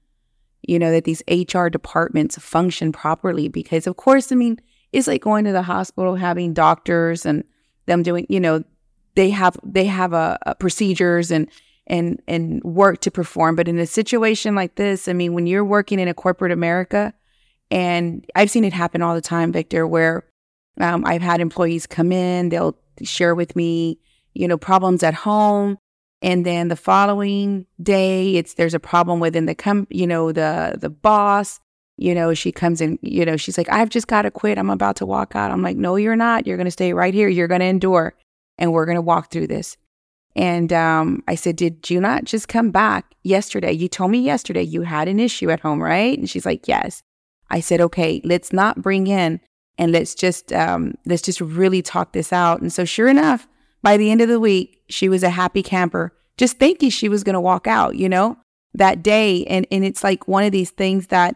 you 0.63 0.79
know, 0.79 0.91
that 0.91 1.03
these 1.03 1.21
HR 1.29 1.67
departments 1.67 2.37
function 2.39 2.91
properly 2.91 3.47
because, 3.47 3.85
of 3.85 3.97
course, 3.97 4.31
I 4.31 4.35
mean, 4.35 4.59
it's 4.91 5.07
like 5.07 5.21
going 5.21 5.45
to 5.45 5.51
the 5.51 5.61
hospital, 5.61 6.15
having 6.15 6.53
doctors 6.53 7.25
and 7.25 7.43
them 7.85 8.01
doing, 8.01 8.25
you 8.29 8.39
know, 8.39 8.63
they 9.15 9.29
have 9.29 9.57
they 9.63 9.85
have 9.85 10.13
a, 10.13 10.37
a 10.43 10.55
procedures 10.55 11.31
and 11.31 11.49
and 11.87 12.21
and 12.27 12.63
work 12.63 13.01
to 13.01 13.11
perform. 13.11 13.55
But 13.55 13.67
in 13.67 13.79
a 13.79 13.87
situation 13.87 14.55
like 14.55 14.75
this, 14.75 15.07
I 15.07 15.13
mean, 15.13 15.33
when 15.33 15.47
you're 15.47 15.65
working 15.65 15.99
in 15.99 16.07
a 16.07 16.13
corporate 16.13 16.51
America, 16.51 17.13
and 17.71 18.25
I've 18.35 18.51
seen 18.51 18.63
it 18.63 18.73
happen 18.73 19.01
all 19.01 19.15
the 19.15 19.21
time, 19.21 19.51
Victor, 19.51 19.87
where 19.87 20.25
um, 20.79 21.05
I've 21.05 21.21
had 21.21 21.41
employees 21.41 21.87
come 21.87 22.11
in, 22.11 22.49
they'll 22.49 22.77
share 23.01 23.33
with 23.33 23.55
me, 23.55 23.99
you 24.33 24.47
know, 24.47 24.57
problems 24.57 25.01
at 25.01 25.13
home, 25.13 25.77
and 26.21 26.45
then 26.45 26.67
the 26.67 26.75
following 26.75 27.65
day, 27.81 28.35
it's 28.35 28.53
there's 28.55 28.73
a 28.73 28.79
problem 28.79 29.19
within 29.19 29.45
the 29.45 29.55
com, 29.55 29.87
you 29.89 30.05
know, 30.07 30.31
the 30.31 30.77
the 30.79 30.89
boss. 30.89 31.59
You 31.99 32.13
know, 32.13 32.35
she 32.35 32.51
comes 32.51 32.79
in, 32.79 32.99
you 33.01 33.25
know, 33.25 33.37
she's 33.37 33.57
like, 33.57 33.71
I've 33.71 33.89
just 33.89 34.05
got 34.05 34.21
to 34.21 34.29
quit. 34.29 34.59
I'm 34.59 34.69
about 34.69 34.97
to 34.97 35.05
walk 35.07 35.35
out. 35.35 35.49
I'm 35.49 35.63
like, 35.63 35.77
no, 35.77 35.95
you're 35.95 36.15
not. 36.15 36.45
You're 36.45 36.55
going 36.57 36.65
to 36.65 36.71
stay 36.71 36.93
right 36.93 37.11
here. 37.11 37.27
You're 37.27 37.47
going 37.47 37.61
to 37.61 37.65
endure 37.65 38.13
and 38.57 38.71
we're 38.71 38.85
going 38.85 38.97
to 38.97 39.01
walk 39.01 39.31
through 39.31 39.47
this. 39.47 39.77
And 40.37 40.71
um, 40.71 41.23
I 41.27 41.35
said, 41.35 41.55
Did 41.55 41.89
you 41.89 41.99
not 41.99 42.23
just 42.23 42.47
come 42.47 42.69
back 42.69 43.15
yesterday? 43.23 43.71
You 43.71 43.89
told 43.89 44.11
me 44.11 44.19
yesterday 44.19 44.61
you 44.61 44.83
had 44.83 45.07
an 45.07 45.19
issue 45.19 45.49
at 45.49 45.59
home, 45.59 45.81
right? 45.81 46.17
And 46.17 46.29
she's 46.29 46.45
like, 46.45 46.67
Yes. 46.67 47.01
I 47.49 47.59
said, 47.59 47.81
Okay, 47.81 48.21
let's 48.23 48.53
not 48.53 48.81
bring 48.81 49.07
in 49.07 49.41
and 49.77 49.91
let's 49.91 50.13
just 50.13 50.53
um, 50.53 50.93
let's 51.05 51.23
just 51.23 51.41
really 51.41 51.81
talk 51.81 52.13
this 52.13 52.31
out. 52.31 52.61
And 52.61 52.71
so 52.71 52.85
sure 52.85 53.07
enough, 53.07 53.47
by 53.81 53.97
the 53.97 54.11
end 54.11 54.21
of 54.21 54.29
the 54.29 54.39
week, 54.39 54.83
she 54.89 55.09
was 55.09 55.23
a 55.23 55.29
happy 55.29 55.63
camper, 55.63 56.13
just 56.37 56.57
thinking 56.57 56.91
she 56.91 57.09
was 57.09 57.23
gonna 57.23 57.41
walk 57.41 57.65
out, 57.65 57.95
you 57.95 58.07
know, 58.07 58.37
that 58.75 59.01
day. 59.01 59.43
And 59.45 59.65
and 59.71 59.83
it's 59.83 60.03
like 60.03 60.27
one 60.27 60.43
of 60.43 60.51
these 60.51 60.71
things 60.71 61.07
that 61.07 61.35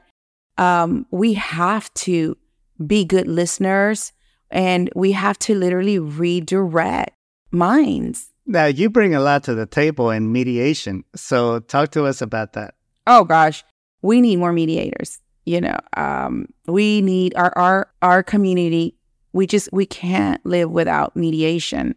um, 0.60 1.08
we 1.10 1.34
have 1.34 1.92
to 1.96 2.38
be 2.86 3.04
good 3.04 3.28
listeners 3.28 4.12
and 4.52 4.92
we 4.96 5.14
have 5.14 5.40
to 5.40 5.56
literally 5.56 5.98
redirect 5.98 7.12
minds. 7.52 8.30
Now, 8.52 8.66
you 8.66 8.90
bring 8.90 9.16
a 9.16 9.22
lot 9.22 9.46
to 9.46 9.56
the 9.56 9.66
table 9.66 10.10
in 10.10 10.34
mediation. 10.34 11.06
So, 11.16 11.60
talk 11.60 11.92
to 11.92 12.04
us 12.04 12.22
about 12.22 12.52
that. 12.54 12.76
Oh 13.08 13.24
gosh, 13.24 13.64
we 14.02 14.20
need 14.20 14.40
more 14.40 14.52
mediators. 14.52 15.20
You 15.46 15.62
know, 15.62 15.78
um, 15.96 16.48
we 16.68 17.02
need 17.02 17.34
our 17.36 17.58
our 17.58 17.90
our 18.02 18.22
community. 18.22 18.98
We 19.32 19.48
just 19.48 19.70
we 19.72 19.86
can't 19.86 20.46
live 20.46 20.70
without 20.70 21.16
mediation. 21.16 21.96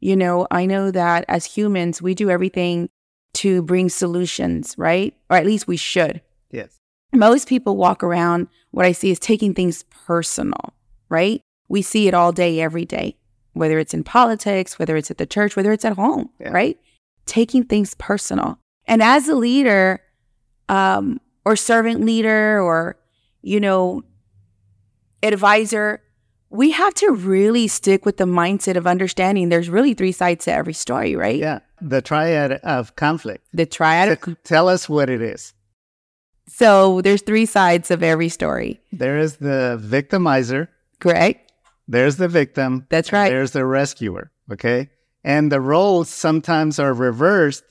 You 0.00 0.16
know, 0.16 0.48
I 0.50 0.66
know 0.66 0.90
that 0.90 1.24
as 1.28 1.44
humans, 1.44 2.02
we 2.02 2.16
do 2.16 2.30
everything 2.30 2.88
to 3.34 3.62
bring 3.62 3.88
solutions, 3.88 4.74
right? 4.76 5.14
Or 5.30 5.36
at 5.36 5.46
least 5.46 5.68
we 5.68 5.76
should. 5.76 6.20
Yes. 6.50 6.80
Most 7.14 7.48
people 7.48 7.76
walk 7.76 8.02
around. 8.02 8.48
What 8.72 8.86
I 8.86 8.90
see 8.90 9.12
is 9.12 9.20
taking 9.20 9.54
things 9.54 9.84
personal, 10.06 10.74
right? 11.08 11.40
We 11.68 11.80
see 11.80 12.08
it 12.08 12.14
all 12.14 12.32
day, 12.32 12.60
every 12.60 12.84
day 12.84 13.16
whether 13.52 13.78
it's 13.78 13.94
in 13.94 14.02
politics, 14.04 14.78
whether 14.78 14.96
it's 14.96 15.10
at 15.10 15.18
the 15.18 15.26
church, 15.26 15.56
whether 15.56 15.72
it's 15.72 15.84
at 15.84 15.94
home, 15.96 16.30
Yeah. 16.40 16.50
right? 16.50 16.78
taking 17.24 17.62
things 17.64 17.94
personal. 17.94 18.58
And 18.86 19.00
as 19.00 19.28
a 19.28 19.34
leader, 19.36 20.00
um, 20.68 21.20
or 21.44 21.54
servant 21.54 22.04
leader, 22.04 22.60
or 22.60 22.96
you 23.42 23.60
know, 23.60 24.02
advisor, 25.22 26.02
we 26.50 26.72
have 26.72 26.94
to 26.94 27.12
really 27.12 27.68
stick 27.68 28.04
with 28.04 28.16
the 28.16 28.24
mindset 28.24 28.76
of 28.76 28.86
understanding 28.86 29.48
there's 29.48 29.68
really 29.70 29.94
three 29.94 30.12
sides 30.12 30.44
to 30.46 30.52
every 30.52 30.72
story, 30.72 31.14
right? 31.16 31.38
Yeah. 31.38 31.60
The 31.80 32.02
triad 32.02 32.52
of 32.52 32.94
conflict. 32.96 33.46
The 33.52 33.66
triad 33.66 34.08
of 34.26 34.42
Tell 34.44 34.68
us 34.68 34.88
what 34.88 35.08
it 35.10 35.22
is. 35.22 35.54
So 36.48 37.00
there's 37.02 37.22
three 37.22 37.46
sides 37.46 37.90
of 37.90 38.02
every 38.02 38.28
story. 38.28 38.80
There 38.92 39.18
is 39.18 39.36
the 39.36 39.80
victimizer. 39.82 40.68
Correct? 41.00 41.51
There's 41.92 42.16
the 42.16 42.28
victim. 42.28 42.86
That's 42.88 43.12
right. 43.12 43.28
There's 43.28 43.52
the 43.52 43.64
rescuer. 43.64 44.32
Okay. 44.50 44.90
And 45.22 45.52
the 45.52 45.60
roles 45.60 46.08
sometimes 46.08 46.78
are 46.78 46.92
reversed 46.92 47.64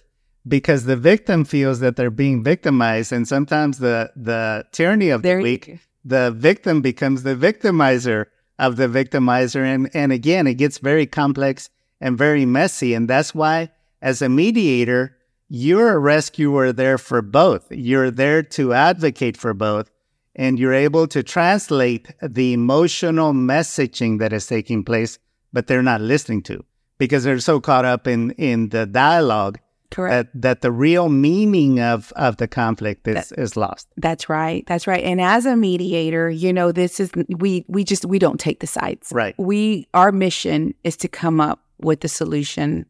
because 0.48 0.86
the 0.86 0.96
victim 0.96 1.44
feels 1.44 1.80
that 1.80 1.96
they're 1.96 2.10
being 2.10 2.44
victimized. 2.44 3.12
And 3.12 3.28
sometimes 3.28 3.80
the, 3.80 4.12
the 4.16 4.66
tyranny 4.72 5.10
of 5.10 5.24
There 5.24 5.38
the 5.38 5.44
weak, 5.44 5.80
the 6.06 6.32
victim 6.32 6.82
becomes 6.82 7.24
the 7.24 7.36
victimizer 7.36 8.28
of 8.58 8.78
the 8.78 8.88
victimizer. 8.88 9.64
And, 9.64 9.90
and 9.94 10.12
again, 10.12 10.48
it 10.48 10.56
gets 10.56 10.78
very 10.78 11.08
complex 11.08 11.70
and 12.00 12.18
very 12.18 12.46
messy. 12.46 12.94
And 12.94 13.10
that's 13.10 13.36
why, 13.36 13.72
as 14.02 14.22
a 14.22 14.30
mediator, 14.30 15.18
you're 15.50 15.90
a 15.90 16.00
rescuer 16.00 16.72
there 16.72 16.98
for 16.98 17.22
both. 17.22 17.72
You're 17.72 18.12
there 18.12 18.44
to 18.44 18.74
advocate 18.74 19.36
for 19.36 19.54
both. 19.54 19.90
And 20.36 20.58
you're 20.58 20.74
able 20.74 21.08
to 21.08 21.24
translate 21.24 22.14
the 22.22 22.54
emotional 22.54 23.34
messaging 23.34 24.20
that 24.20 24.32
is 24.32 24.48
taking 24.48 24.84
place, 24.86 25.20
but 25.52 25.68
they're 25.68 25.84
not 25.84 26.02
listening 26.02 26.42
to 26.44 26.64
because 26.98 27.24
they're 27.24 27.40
so 27.40 27.60
caught 27.60 27.84
up 27.84 28.08
in, 28.08 28.32
in 28.32 28.70
the 28.70 28.86
dialogue 28.86 29.60
Correct. 29.90 30.32
that, 30.34 30.42
that 30.42 30.62
the 30.62 30.72
real 30.72 31.10
meaning 31.10 31.82
of, 31.82 32.14
of 32.16 32.38
the 32.38 32.48
conflict 32.48 33.08
is, 33.08 33.34
is 33.34 33.58
lost. 33.58 33.88
That's 33.98 34.30
right. 34.30 34.64
That's 34.68 34.88
right. 34.88 35.04
And 35.04 35.20
as 35.20 35.46
a 35.46 35.58
mediator, 35.58 36.30
you 36.30 36.54
know, 36.54 36.72
this 36.72 37.00
is 37.00 37.12
we 37.28 37.66
we 37.68 37.84
just 37.84 38.06
we 38.06 38.18
don't 38.18 38.40
take 38.40 38.62
the 38.62 38.68
sides. 38.68 39.10
Right. 39.12 39.36
We 39.38 39.88
our 39.94 40.12
mission 40.12 40.74
is 40.84 40.96
to 40.98 41.08
come 41.10 41.42
up 41.42 41.60
with 41.80 42.02
the 42.02 42.08
solution 42.08 42.86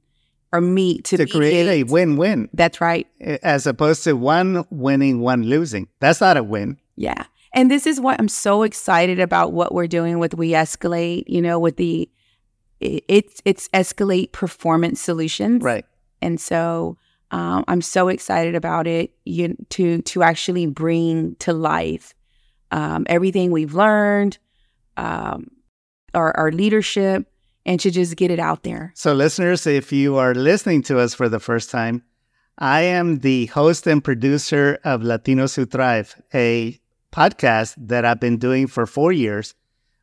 or 0.53 0.61
meet 0.61 1.05
to, 1.05 1.17
To 1.17 1.25
create 1.25 1.67
a 1.67 1.83
win 1.83 2.17
win 2.17 2.49
That's 2.53 2.81
right. 2.81 3.07
as 3.21 3.65
opposed 3.65 4.03
to 4.03 4.13
one 4.13 4.65
winning, 4.69 5.21
one 5.21 5.43
losing. 5.43 5.87
That's 5.99 6.21
not 6.21 6.37
a 6.37 6.43
win. 6.43 6.77
Yeah. 6.95 7.25
And 7.53 7.69
this 7.69 7.85
is 7.85 7.99
what 7.99 8.19
I'm 8.19 8.29
so 8.29 8.63
excited 8.63 9.19
about 9.19 9.51
what 9.51 9.73
we're 9.73 9.87
doing 9.87 10.19
with 10.19 10.33
We 10.33 10.51
Escalate, 10.51 11.23
you 11.27 11.41
know, 11.41 11.59
with 11.59 11.77
the 11.77 12.09
it's 12.79 13.41
it's 13.45 13.67
escalate 13.69 14.31
performance 14.31 14.99
solutions. 14.99 15.61
Right. 15.63 15.85
And 16.21 16.39
so 16.39 16.97
um, 17.31 17.63
I'm 17.67 17.81
so 17.81 18.07
excited 18.07 18.55
about 18.55 18.87
it 18.87 19.13
you, 19.25 19.55
to 19.69 20.01
to 20.01 20.23
actually 20.23 20.65
bring 20.65 21.35
to 21.35 21.53
life 21.53 22.13
um, 22.71 23.05
everything 23.07 23.51
we've 23.51 23.73
learned, 23.73 24.37
um, 24.97 25.51
our, 26.13 26.35
our 26.37 26.51
leadership, 26.51 27.27
and 27.65 27.79
to 27.79 27.91
just 27.91 28.15
get 28.15 28.31
it 28.31 28.39
out 28.39 28.63
there. 28.63 28.91
So, 28.95 29.13
listeners, 29.13 29.67
if 29.67 29.91
you 29.91 30.17
are 30.17 30.33
listening 30.33 30.81
to 30.83 30.99
us 30.99 31.13
for 31.13 31.29
the 31.29 31.39
first 31.39 31.69
time, 31.69 32.03
I 32.57 32.81
am 32.81 33.19
the 33.19 33.47
host 33.47 33.87
and 33.87 34.03
producer 34.03 34.79
of 34.83 35.01
Latinos 35.01 35.55
Who 35.55 35.65
Thrive, 35.65 36.21
a 36.33 36.79
podcast 37.11 37.75
that 37.77 38.05
I've 38.05 38.19
been 38.19 38.37
doing 38.37 38.67
for 38.67 38.85
four 38.85 39.11
years, 39.11 39.53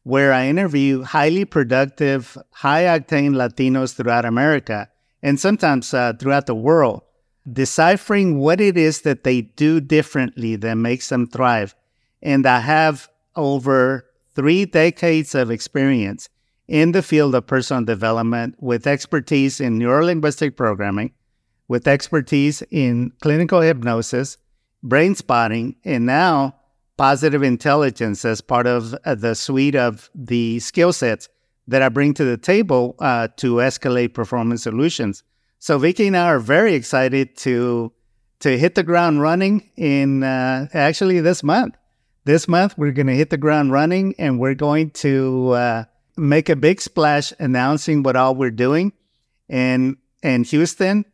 where 0.02 0.32
I 0.32 0.46
interview 0.46 1.02
highly 1.02 1.44
productive, 1.44 2.38
high 2.52 2.84
octane 2.84 3.34
Latinos 3.34 3.94
throughout 3.94 4.24
America 4.24 4.88
and 5.22 5.38
sometimes 5.38 5.92
uh, 5.92 6.12
throughout 6.18 6.46
the 6.46 6.54
world, 6.54 7.02
deciphering 7.50 8.38
what 8.38 8.60
it 8.60 8.76
is 8.76 9.02
that 9.02 9.24
they 9.24 9.42
do 9.42 9.80
differently 9.80 10.56
that 10.56 10.76
makes 10.76 11.08
them 11.08 11.26
thrive. 11.26 11.74
And 12.22 12.46
I 12.46 12.60
have 12.60 13.08
over 13.36 14.06
three 14.34 14.64
decades 14.64 15.34
of 15.34 15.50
experience 15.50 16.28
in 16.66 16.92
the 16.92 17.02
field 17.02 17.34
of 17.34 17.46
personal 17.46 17.84
development 17.84 18.54
with 18.60 18.86
expertise 18.86 19.60
in 19.60 19.78
neurolinguistic 19.78 20.56
programming, 20.56 21.12
with 21.66 21.88
expertise 21.88 22.62
in 22.70 23.12
clinical 23.20 23.60
hypnosis, 23.60 24.36
brain 24.82 25.14
spotting, 25.14 25.76
and 25.84 26.06
now 26.06 26.54
positive 26.98 27.42
intelligence 27.42 28.24
as 28.26 28.42
part 28.42 28.66
of 28.66 28.94
uh, 29.06 29.14
the 29.14 29.34
suite 29.34 29.76
of 29.76 30.10
the 30.14 30.58
skill 30.58 30.92
sets 30.92 31.30
that 31.66 31.80
I 31.80 31.88
bring 31.88 32.12
to 32.14 32.24
the 32.24 32.36
table 32.36 32.96
uh, 32.98 33.28
to 33.36 33.56
escalate 33.56 34.12
performance 34.12 34.64
solutions. 34.64 35.22
So 35.60 35.78
Vicky 35.78 36.08
and 36.08 36.16
I 36.16 36.26
are 36.26 36.38
very 36.38 36.74
excited 36.74 37.36
to 37.38 37.92
to 38.40 38.56
hit 38.56 38.76
the 38.76 38.84
ground 38.84 39.20
running 39.20 39.68
in 39.76 40.22
uh, 40.22 40.68
actually 40.72 41.20
this 41.20 41.42
month. 41.42 41.76
This 42.24 42.46
month 42.46 42.76
we're 42.78 42.92
going 42.92 43.08
to 43.08 43.16
hit 43.16 43.30
the 43.30 43.38
ground 43.38 43.72
running, 43.72 44.14
and 44.18 44.38
we're 44.38 44.54
going 44.54 44.90
to 44.90 45.50
uh, 45.52 45.84
make 46.16 46.48
a 46.48 46.56
big 46.56 46.80
splash 46.80 47.32
announcing 47.38 48.02
what 48.02 48.16
all 48.16 48.34
we're 48.34 48.50
doing. 48.50 48.92
And 49.48 49.96
in 50.22 50.44
Houston, 50.44 51.04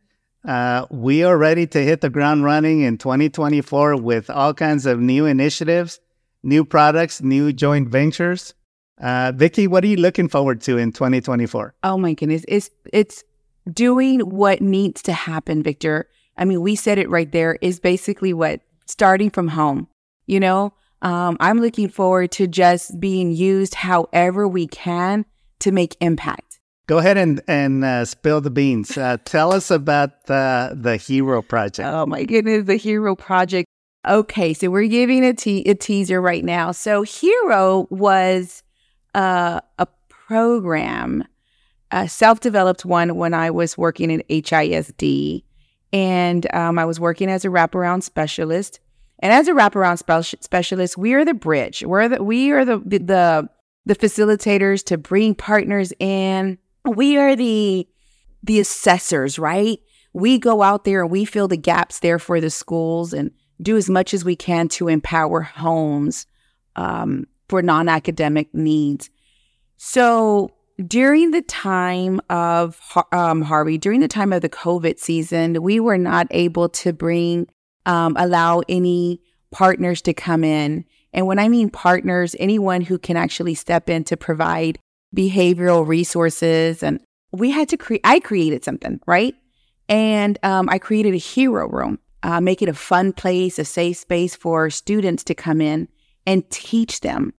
uh, 0.47 0.85
we 0.89 1.23
are 1.23 1.37
ready 1.37 1.65
to 1.67 1.83
hit 1.83 2.01
the 2.01 2.09
ground 2.09 2.43
running 2.43 2.81
in 2.81 2.97
2024 2.97 3.95
with 3.97 4.29
all 4.29 4.53
kinds 4.53 4.85
of 4.85 4.99
new 4.99 5.25
initiatives, 5.25 5.99
new 6.43 6.63
products, 6.63 7.21
new 7.21 7.51
joint 7.51 7.89
ventures. 7.89 8.53
Uh, 9.01 9.31
Vicky, 9.35 9.67
what 9.67 9.83
are 9.83 9.87
you 9.87 9.97
looking 9.97 10.29
forward 10.29 10.61
to 10.61 10.77
in 10.77 10.91
2024? 10.91 11.73
Oh 11.83 11.97
my 11.97 12.13
goodness. 12.13 12.45
It's 12.47 12.69
it's 12.93 13.23
doing 13.71 14.21
what 14.21 14.61
needs 14.61 15.01
to 15.03 15.13
happen, 15.13 15.63
Victor. 15.63 16.07
I 16.37 16.45
mean, 16.45 16.61
we 16.61 16.75
said 16.75 16.97
it 16.97 17.09
right 17.09 17.31
there 17.31 17.57
is 17.61 17.79
basically 17.79 18.33
what 18.33 18.61
starting 18.85 19.29
from 19.29 19.49
home. 19.49 19.87
You 20.27 20.39
know, 20.39 20.73
um, 21.01 21.37
I'm 21.39 21.59
looking 21.59 21.89
forward 21.89 22.31
to 22.33 22.47
just 22.47 22.99
being 22.99 23.31
used 23.31 23.75
however 23.75 24.47
we 24.47 24.67
can 24.67 25.25
to 25.59 25.71
make 25.71 25.97
impact. 25.99 26.59
Go 26.87 26.99
ahead 26.99 27.17
and 27.17 27.41
and 27.47 27.83
uh, 27.83 28.05
spill 28.05 28.41
the 28.41 28.51
beans. 28.51 28.97
Uh, 28.97 29.17
tell 29.25 29.53
us 29.53 29.71
about 29.71 30.27
the 30.27 30.77
the 30.79 30.97
Hero 30.97 31.41
Project. 31.41 31.87
Oh 31.87 32.05
my 32.05 32.23
goodness, 32.23 32.65
the 32.65 32.75
Hero 32.75 33.15
Project. 33.15 33.67
Okay, 34.07 34.53
so 34.53 34.69
we're 34.69 34.87
giving 34.87 35.25
a, 35.25 35.33
te- 35.33 35.63
a 35.63 35.73
teaser 35.73 36.21
right 36.21 36.45
now. 36.45 36.71
So 36.71 37.01
Hero 37.01 37.87
was 37.89 38.61
uh, 39.15 39.61
a 39.79 39.87
program, 40.09 41.23
a 41.89 42.07
self-developed 42.07 42.85
one 42.85 43.15
when 43.15 43.33
I 43.33 43.49
was 43.49 43.79
working 43.79 44.13
at 44.13 44.27
HISD, 44.29 45.43
and 45.91 46.53
um, 46.53 46.77
I 46.77 46.85
was 46.85 46.99
working 46.99 47.31
as 47.31 47.45
a 47.45 47.47
wraparound 47.47 48.03
specialist. 48.03 48.79
And 49.19 49.33
as 49.33 49.47
a 49.47 49.53
wraparound 49.53 49.97
spe- 49.97 50.39
specialist, 50.43 50.97
we 50.97 51.13
are 51.15 51.25
the 51.25 51.33
bridge. 51.33 51.83
We're 51.83 52.07
the 52.07 52.23
we 52.23 52.51
are 52.51 52.63
the 52.63 52.77
the, 52.77 53.49
the 53.87 53.95
facilitators 53.95 54.83
to 54.85 54.99
bring 54.99 55.33
partners 55.33 55.93
in. 55.99 56.59
We 56.85 57.17
are 57.17 57.35
the 57.35 57.87
the 58.43 58.59
assessors, 58.59 59.39
right? 59.39 59.79
We 60.13 60.37
go 60.37 60.61
out 60.61 60.83
there 60.83 61.01
and 61.01 61.11
we 61.11 61.25
fill 61.25 61.47
the 61.47 61.57
gaps 61.57 61.99
there 61.99 62.19
for 62.19 62.39
the 62.39 62.49
schools 62.49 63.11
and 63.11 63.31
do 63.61 63.75
as 63.75 63.89
much 63.89 64.13
as 64.13 64.23
we 64.23 64.35
can 64.35 64.67
to 64.69 64.87
empower 64.87 65.41
homes 65.41 66.25
um, 66.75 67.25
for 67.49 67.61
non 67.61 67.89
academic 67.89 68.53
needs. 68.53 69.09
So 69.77 70.51
during 70.85 71.31
the 71.31 71.41
time 71.41 72.21
of 72.29 72.79
um, 73.11 73.41
Harvey, 73.41 73.77
during 73.77 74.01
the 74.01 74.07
time 74.07 74.33
of 74.33 74.41
the 74.41 74.49
COVID 74.49 74.99
season, 74.99 75.61
we 75.61 75.79
were 75.79 75.97
not 75.97 76.27
able 76.31 76.69
to 76.69 76.93
bring, 76.93 77.47
um, 77.85 78.15
allow 78.17 78.61
any 78.67 79.21
partners 79.51 80.01
to 80.03 80.13
come 80.13 80.43
in. 80.43 80.85
And 81.13 81.27
when 81.27 81.39
I 81.39 81.47
mean 81.47 81.69
partners, 81.69 82.35
anyone 82.39 82.81
who 82.81 82.97
can 82.97 83.15
actually 83.15 83.55
step 83.55 83.89
in 83.89 84.03
to 84.05 84.17
provide 84.17 84.79
behavioral 85.15 85.87
resources. 85.87 86.83
And 86.83 86.99
we 87.31 87.51
had 87.51 87.69
to 87.69 87.77
create, 87.77 88.01
I 88.03 88.19
created 88.19 88.63
something, 88.63 88.99
right? 89.07 89.35
And 89.87 90.37
um, 90.43 90.67
I 90.69 90.79
created 90.79 91.13
a 91.13 91.17
hero 91.17 91.67
room, 91.69 91.99
uh, 92.23 92.41
make 92.41 92.61
it 92.61 92.69
a 92.69 92.73
fun 92.73 93.13
place, 93.13 93.59
a 93.59 93.65
safe 93.65 93.97
space 93.97 94.35
for 94.35 94.69
students 94.69 95.23
to 95.25 95.35
come 95.35 95.61
in 95.61 95.87
and 96.25 96.49
teach 96.49 97.01
them 97.01 97.33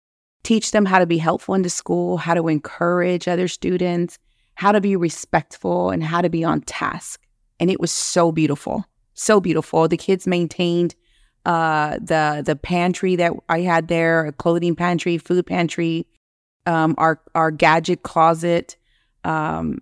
teach 0.45 0.71
them 0.71 0.85
how 0.85 0.99
to 0.99 1.05
be 1.05 1.17
helpful 1.17 1.55
in 1.55 1.63
the 1.63 1.69
school, 1.69 2.17
how 2.17 2.35
to 2.35 2.47
encourage 2.47 3.27
other 3.27 3.47
students, 3.47 4.17
how 4.53 4.71
to 4.71 4.79
be 4.79 4.95
respectful, 4.95 5.89
and 5.89 6.03
how 6.03 6.21
to 6.21 6.29
be 6.29 6.43
on 6.43 6.61
task. 6.61 7.21
And 7.59 7.69
it 7.69 7.79
was 7.79 7.91
so 7.91 8.31
beautiful, 8.31 8.85
so 9.15 9.41
beautiful. 9.41 9.87
The 9.87 9.97
kids 9.97 10.27
maintained 10.27 10.95
uh, 11.45 11.97
the 11.99 12.43
the 12.45 12.55
pantry 12.55 13.15
that 13.17 13.33
I 13.49 13.61
had 13.61 13.87
there, 13.87 14.27
a 14.27 14.31
clothing 14.31 14.75
pantry, 14.75 15.17
food 15.17 15.45
pantry, 15.45 16.07
um, 16.65 16.95
our 16.97 17.21
our 17.33 17.51
gadget 17.51 18.03
closet. 18.03 18.75
Um, 19.23 19.79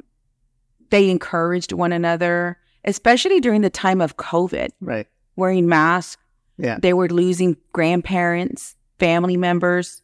they 0.90 1.10
encouraged 1.10 1.72
one 1.74 1.92
another, 1.92 2.58
especially 2.86 3.40
during 3.40 3.62
the 3.62 3.70
time 3.70 4.00
of 4.00 4.16
COVID, 4.18 4.70
Right. 4.80 5.08
wearing 5.36 5.68
masks. 5.68 6.22
Yeah. 6.58 6.78
They 6.82 6.94
were 6.94 7.10
losing 7.10 7.58
grandparents, 7.74 8.76
family 9.00 9.36
members, 9.38 10.04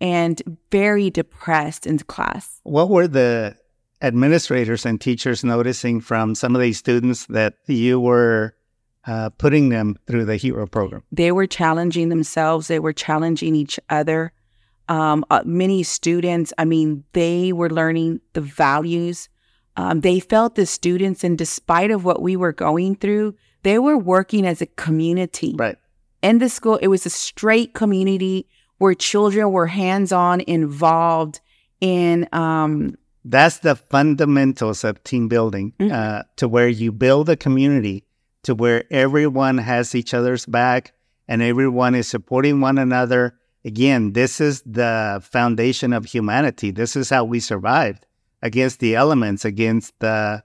and 0.00 0.42
very 0.72 1.08
depressed 1.08 1.86
in 1.86 1.98
class. 1.98 2.60
What 2.64 2.90
were 2.90 3.06
the 3.06 3.56
administrators 4.02 4.84
and 4.84 5.00
teachers 5.00 5.44
noticing 5.44 6.00
from 6.00 6.34
some 6.34 6.54
of 6.54 6.60
these 6.60 6.78
students 6.78 7.26
that 7.26 7.54
you 7.66 7.98
were 8.00 8.54
uh, 9.06 9.30
putting 9.30 9.68
them 9.70 9.96
through 10.06 10.24
the 10.24 10.36
hero 10.36 10.66
program 10.66 11.02
they 11.12 11.30
were 11.32 11.46
challenging 11.46 12.08
themselves 12.08 12.68
they 12.68 12.78
were 12.78 12.92
challenging 12.92 13.54
each 13.54 13.78
other 13.88 14.32
um, 14.88 15.24
uh, 15.30 15.42
many 15.44 15.82
students 15.82 16.52
i 16.58 16.64
mean 16.64 17.04
they 17.12 17.52
were 17.52 17.70
learning 17.70 18.20
the 18.34 18.40
values. 18.40 19.28
Um, 19.76 20.02
they 20.02 20.20
felt 20.20 20.54
the 20.54 20.66
students 20.66 21.24
and 21.24 21.36
despite 21.36 21.90
of 21.90 22.04
what 22.04 22.22
we 22.22 22.36
were 22.36 22.52
going 22.52 22.94
through 22.96 23.34
they 23.64 23.78
were 23.78 23.96
working 23.98 24.46
as 24.46 24.60
a 24.62 24.66
community. 24.66 25.54
Right. 25.58 25.76
In 26.22 26.38
the 26.38 26.48
school 26.48 26.76
it 26.76 26.88
was 26.88 27.06
a 27.06 27.10
straight 27.10 27.74
community 27.74 28.46
where 28.78 28.94
children 28.94 29.50
were 29.52 29.66
hands-on 29.66 30.42
involved 30.46 31.40
in 31.80 32.28
um, 32.32 32.94
that's 33.24 33.58
the 33.58 33.74
fundamentals 33.74 34.84
of 34.84 35.02
team 35.02 35.28
building 35.28 35.72
Mhm. 35.80 35.90
uh, 35.92 36.22
to 36.36 36.46
where 36.46 36.68
you 36.68 36.92
build 36.92 37.28
a 37.28 37.36
community 37.36 38.04
to 38.42 38.54
where 38.54 38.84
everyone 38.90 39.58
has 39.58 39.94
each 39.94 40.12
other's 40.14 40.46
back 40.46 40.92
and 41.26 41.40
everyone 41.42 41.94
is 41.94 42.06
supporting 42.06 42.60
one 42.60 42.78
another 42.78 43.34
again 43.64 44.12
this 44.12 44.40
is 44.40 44.62
the 44.62 45.22
foundation 45.24 45.92
of 45.92 46.04
humanity. 46.04 46.70
This 46.70 46.96
is 46.96 47.10
how 47.10 47.24
we 47.24 47.40
survived 47.40 48.06
against 48.42 48.80
the 48.80 48.94
elements 48.94 49.44
against 49.44 49.98
the 50.00 50.42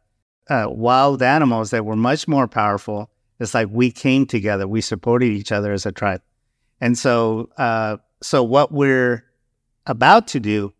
uh, 0.49 0.65
wild 0.69 1.21
animals 1.21 1.69
that 1.69 1.85
were 1.85 1.95
much 1.95 2.27
more 2.27 2.47
powerful. 2.47 3.09
It's 3.39 3.53
like 3.53 3.67
we 3.71 3.91
came 3.91 4.25
together. 4.25 4.67
We 4.67 4.81
supported 4.81 5.27
each 5.27 5.51
other 5.51 5.73
as 5.73 5.85
a 5.85 5.91
tribe. 5.91 6.21
And 6.81 6.97
so 6.97 7.49
uh, 7.57 7.97
so 8.21 8.43
what 8.43 8.71
we're 8.71 9.25
about 9.85 10.27
to 10.29 10.39
do 10.39 10.73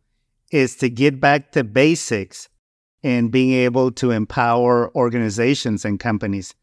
is 0.52 0.76
to 0.78 0.90
get 0.90 1.20
back 1.20 1.52
to 1.52 1.64
basics 1.64 2.50
and 3.04 3.32
being 3.32 3.54
able 3.54 3.92
to 3.92 4.12
empower 4.12 4.94
organizations 4.96 5.86
and 5.86 6.00
companies. 6.00 6.54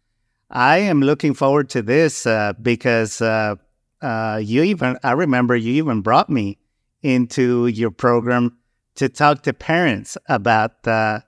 I 0.51 0.79
am 0.79 1.01
looking 1.01 1.35
forward 1.35 1.71
to 1.71 1.83
this 1.83 2.27
uh, 2.27 2.53
because 2.61 3.21
uh, 3.21 3.57
uh, 4.03 4.41
you 4.43 4.63
even, 4.63 4.99
I 5.03 5.13
remember 5.13 5.57
you 5.57 5.75
even 5.75 6.01
brought 6.03 6.29
me 6.31 6.59
into 7.03 7.67
your 7.67 7.91
program 7.91 8.57
to 8.97 9.09
talk 9.09 9.43
to 9.43 9.53
parents 9.53 10.17
about 10.29 10.83
the 10.85 11.23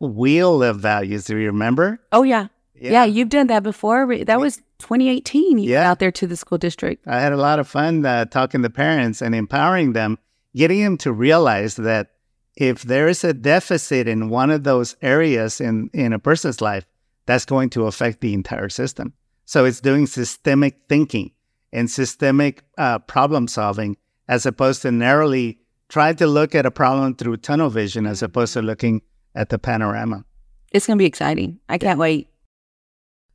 wheel 0.00 0.62
of 0.62 0.80
values. 0.80 1.24
Do 1.26 1.36
you 1.36 1.46
remember? 1.46 2.00
oh 2.12 2.22
yeah. 2.22 2.48
yeah 2.74 3.04
you've 3.04 3.28
done 3.28 3.46
that 3.48 3.62
before 3.62 4.06
that 4.24 4.40
was 4.40 4.56
2018 4.78 5.58
you 5.58 5.70
Yeah. 5.70 5.88
out 5.88 6.00
there 6.00 6.10
to 6.12 6.26
the 6.26 6.36
school 6.36 6.58
district 6.58 7.06
I 7.06 7.20
had 7.20 7.32
a 7.32 7.36
lot 7.36 7.60
of 7.60 7.68
fun 7.68 8.04
uh, 8.04 8.24
talking 8.24 8.62
to 8.62 8.70
parents 8.70 9.22
and 9.22 9.34
empowering 9.34 9.92
them, 9.92 10.18
getting 10.56 10.82
them 10.82 10.96
to 10.98 11.12
realize 11.12 11.76
that 11.76 12.10
if 12.56 12.82
there 12.82 13.06
is 13.08 13.22
a 13.24 13.32
deficit 13.32 14.08
in 14.08 14.28
one 14.28 14.50
of 14.50 14.64
those 14.64 14.96
areas 15.02 15.60
in, 15.60 15.88
in 15.94 16.12
a 16.12 16.18
person's 16.18 16.60
life, 16.60 16.84
that's 17.26 17.44
going 17.46 17.70
to 17.70 17.86
affect 17.86 18.20
the 18.20 18.34
entire 18.34 18.68
system. 18.68 19.14
So 19.44 19.64
it's 19.64 19.80
doing 19.80 20.06
systemic 20.06 20.80
thinking 20.88 21.30
and 21.72 21.90
systemic 21.90 22.62
uh, 22.78 22.98
problem 23.00 23.48
solving 23.48 23.96
as 24.28 24.46
opposed 24.46 24.82
to 24.82 24.92
narrowly 24.92 25.58
trying 25.88 26.16
to 26.16 26.26
look 26.26 26.54
at 26.54 26.64
a 26.66 26.70
problem 26.70 27.14
through 27.14 27.36
tunnel 27.36 27.70
vision 27.70 28.06
as 28.06 28.22
opposed 28.22 28.52
to 28.54 28.62
looking 28.62 29.02
at 29.34 29.48
the 29.48 29.58
panorama. 29.58 30.24
it's 30.72 30.86
going 30.86 30.96
to 30.98 31.02
be 31.02 31.06
exciting 31.06 31.58
i 31.68 31.78
can't 31.78 31.98
wait 31.98 32.28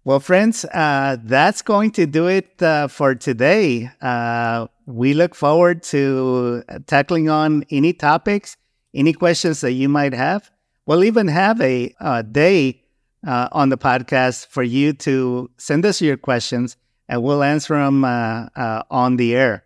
Well, 0.08 0.22
friends, 0.22 0.64
uh, 0.64 1.18
that's 1.22 1.62
going 1.62 1.92
to 2.00 2.06
do 2.06 2.28
it 2.28 2.62
uh, 2.64 2.88
for 2.88 3.14
today. 3.14 3.90
Uh, 4.00 4.68
we 4.86 5.14
look 5.14 5.36
forward 5.36 5.84
to 5.92 6.64
tackling 6.88 7.28
on 7.30 7.66
any 7.70 7.92
topics, 7.92 8.56
any 8.94 9.12
questions 9.12 9.60
that 9.62 9.74
you 9.74 9.90
might 9.90 10.14
have. 10.14 10.50
We'll 10.86 11.04
even 11.04 11.28
have 11.28 11.60
a, 11.60 11.94
uh 12.00 12.22
day 12.22 12.84
uh, 13.28 13.50
on 13.52 13.68
the 13.68 13.78
podcast 13.78 14.48
for 14.48 14.64
you 14.64 14.94
to 14.94 15.50
send 15.58 15.86
us 15.86 16.00
your 16.02 16.16
questions, 16.16 16.78
and 17.10 17.24
we'll 17.24 17.44
answer 17.44 17.76
them 17.76 18.04
uh, 18.04 18.48
uh, 18.56 18.84
on 18.92 19.18
the 19.18 19.36
air. 19.36 19.64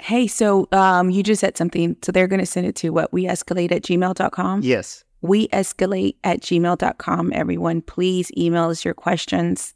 hey 0.00 0.26
so 0.26 0.68
um, 0.72 1.10
you 1.10 1.22
just 1.22 1.40
said 1.40 1.56
something 1.56 1.96
so 2.02 2.12
they're 2.12 2.28
going 2.28 2.40
to 2.40 2.46
send 2.46 2.66
it 2.66 2.76
to 2.76 2.90
what 2.90 3.12
we 3.12 3.24
escalate 3.24 3.72
at 3.72 3.82
gmail.com 3.82 4.60
Yes. 4.62 5.04
we 5.20 5.48
escalate 5.48 6.14
at 6.22 6.40
gmail.com 6.40 7.32
everyone 7.34 7.82
please 7.82 8.30
email 8.36 8.70
us 8.70 8.84
your 8.84 8.94
questions 8.94 9.74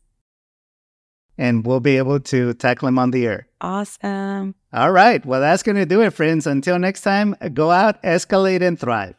And 1.38 1.66
we'll 1.66 1.80
be 1.80 1.96
able 1.96 2.20
to 2.32 2.52
tackle 2.54 2.86
them 2.86 2.98
on 2.98 3.10
the 3.10 3.26
air. 3.26 3.48
awesome 3.60 4.54
All 4.72 4.92
right. 4.92 5.24
Well, 5.26 5.40
that's 5.40 5.62
going 5.62 5.76
to 5.76 5.84
do 5.86 6.00
it, 6.02 6.12
friends. 6.12 6.46
Until 6.46 6.78
next 6.78 7.00
time, 7.02 7.34
go 7.52 7.70
out, 7.70 8.00
escalate, 8.02 8.62
and 8.62 8.78
thrive. 8.78 9.16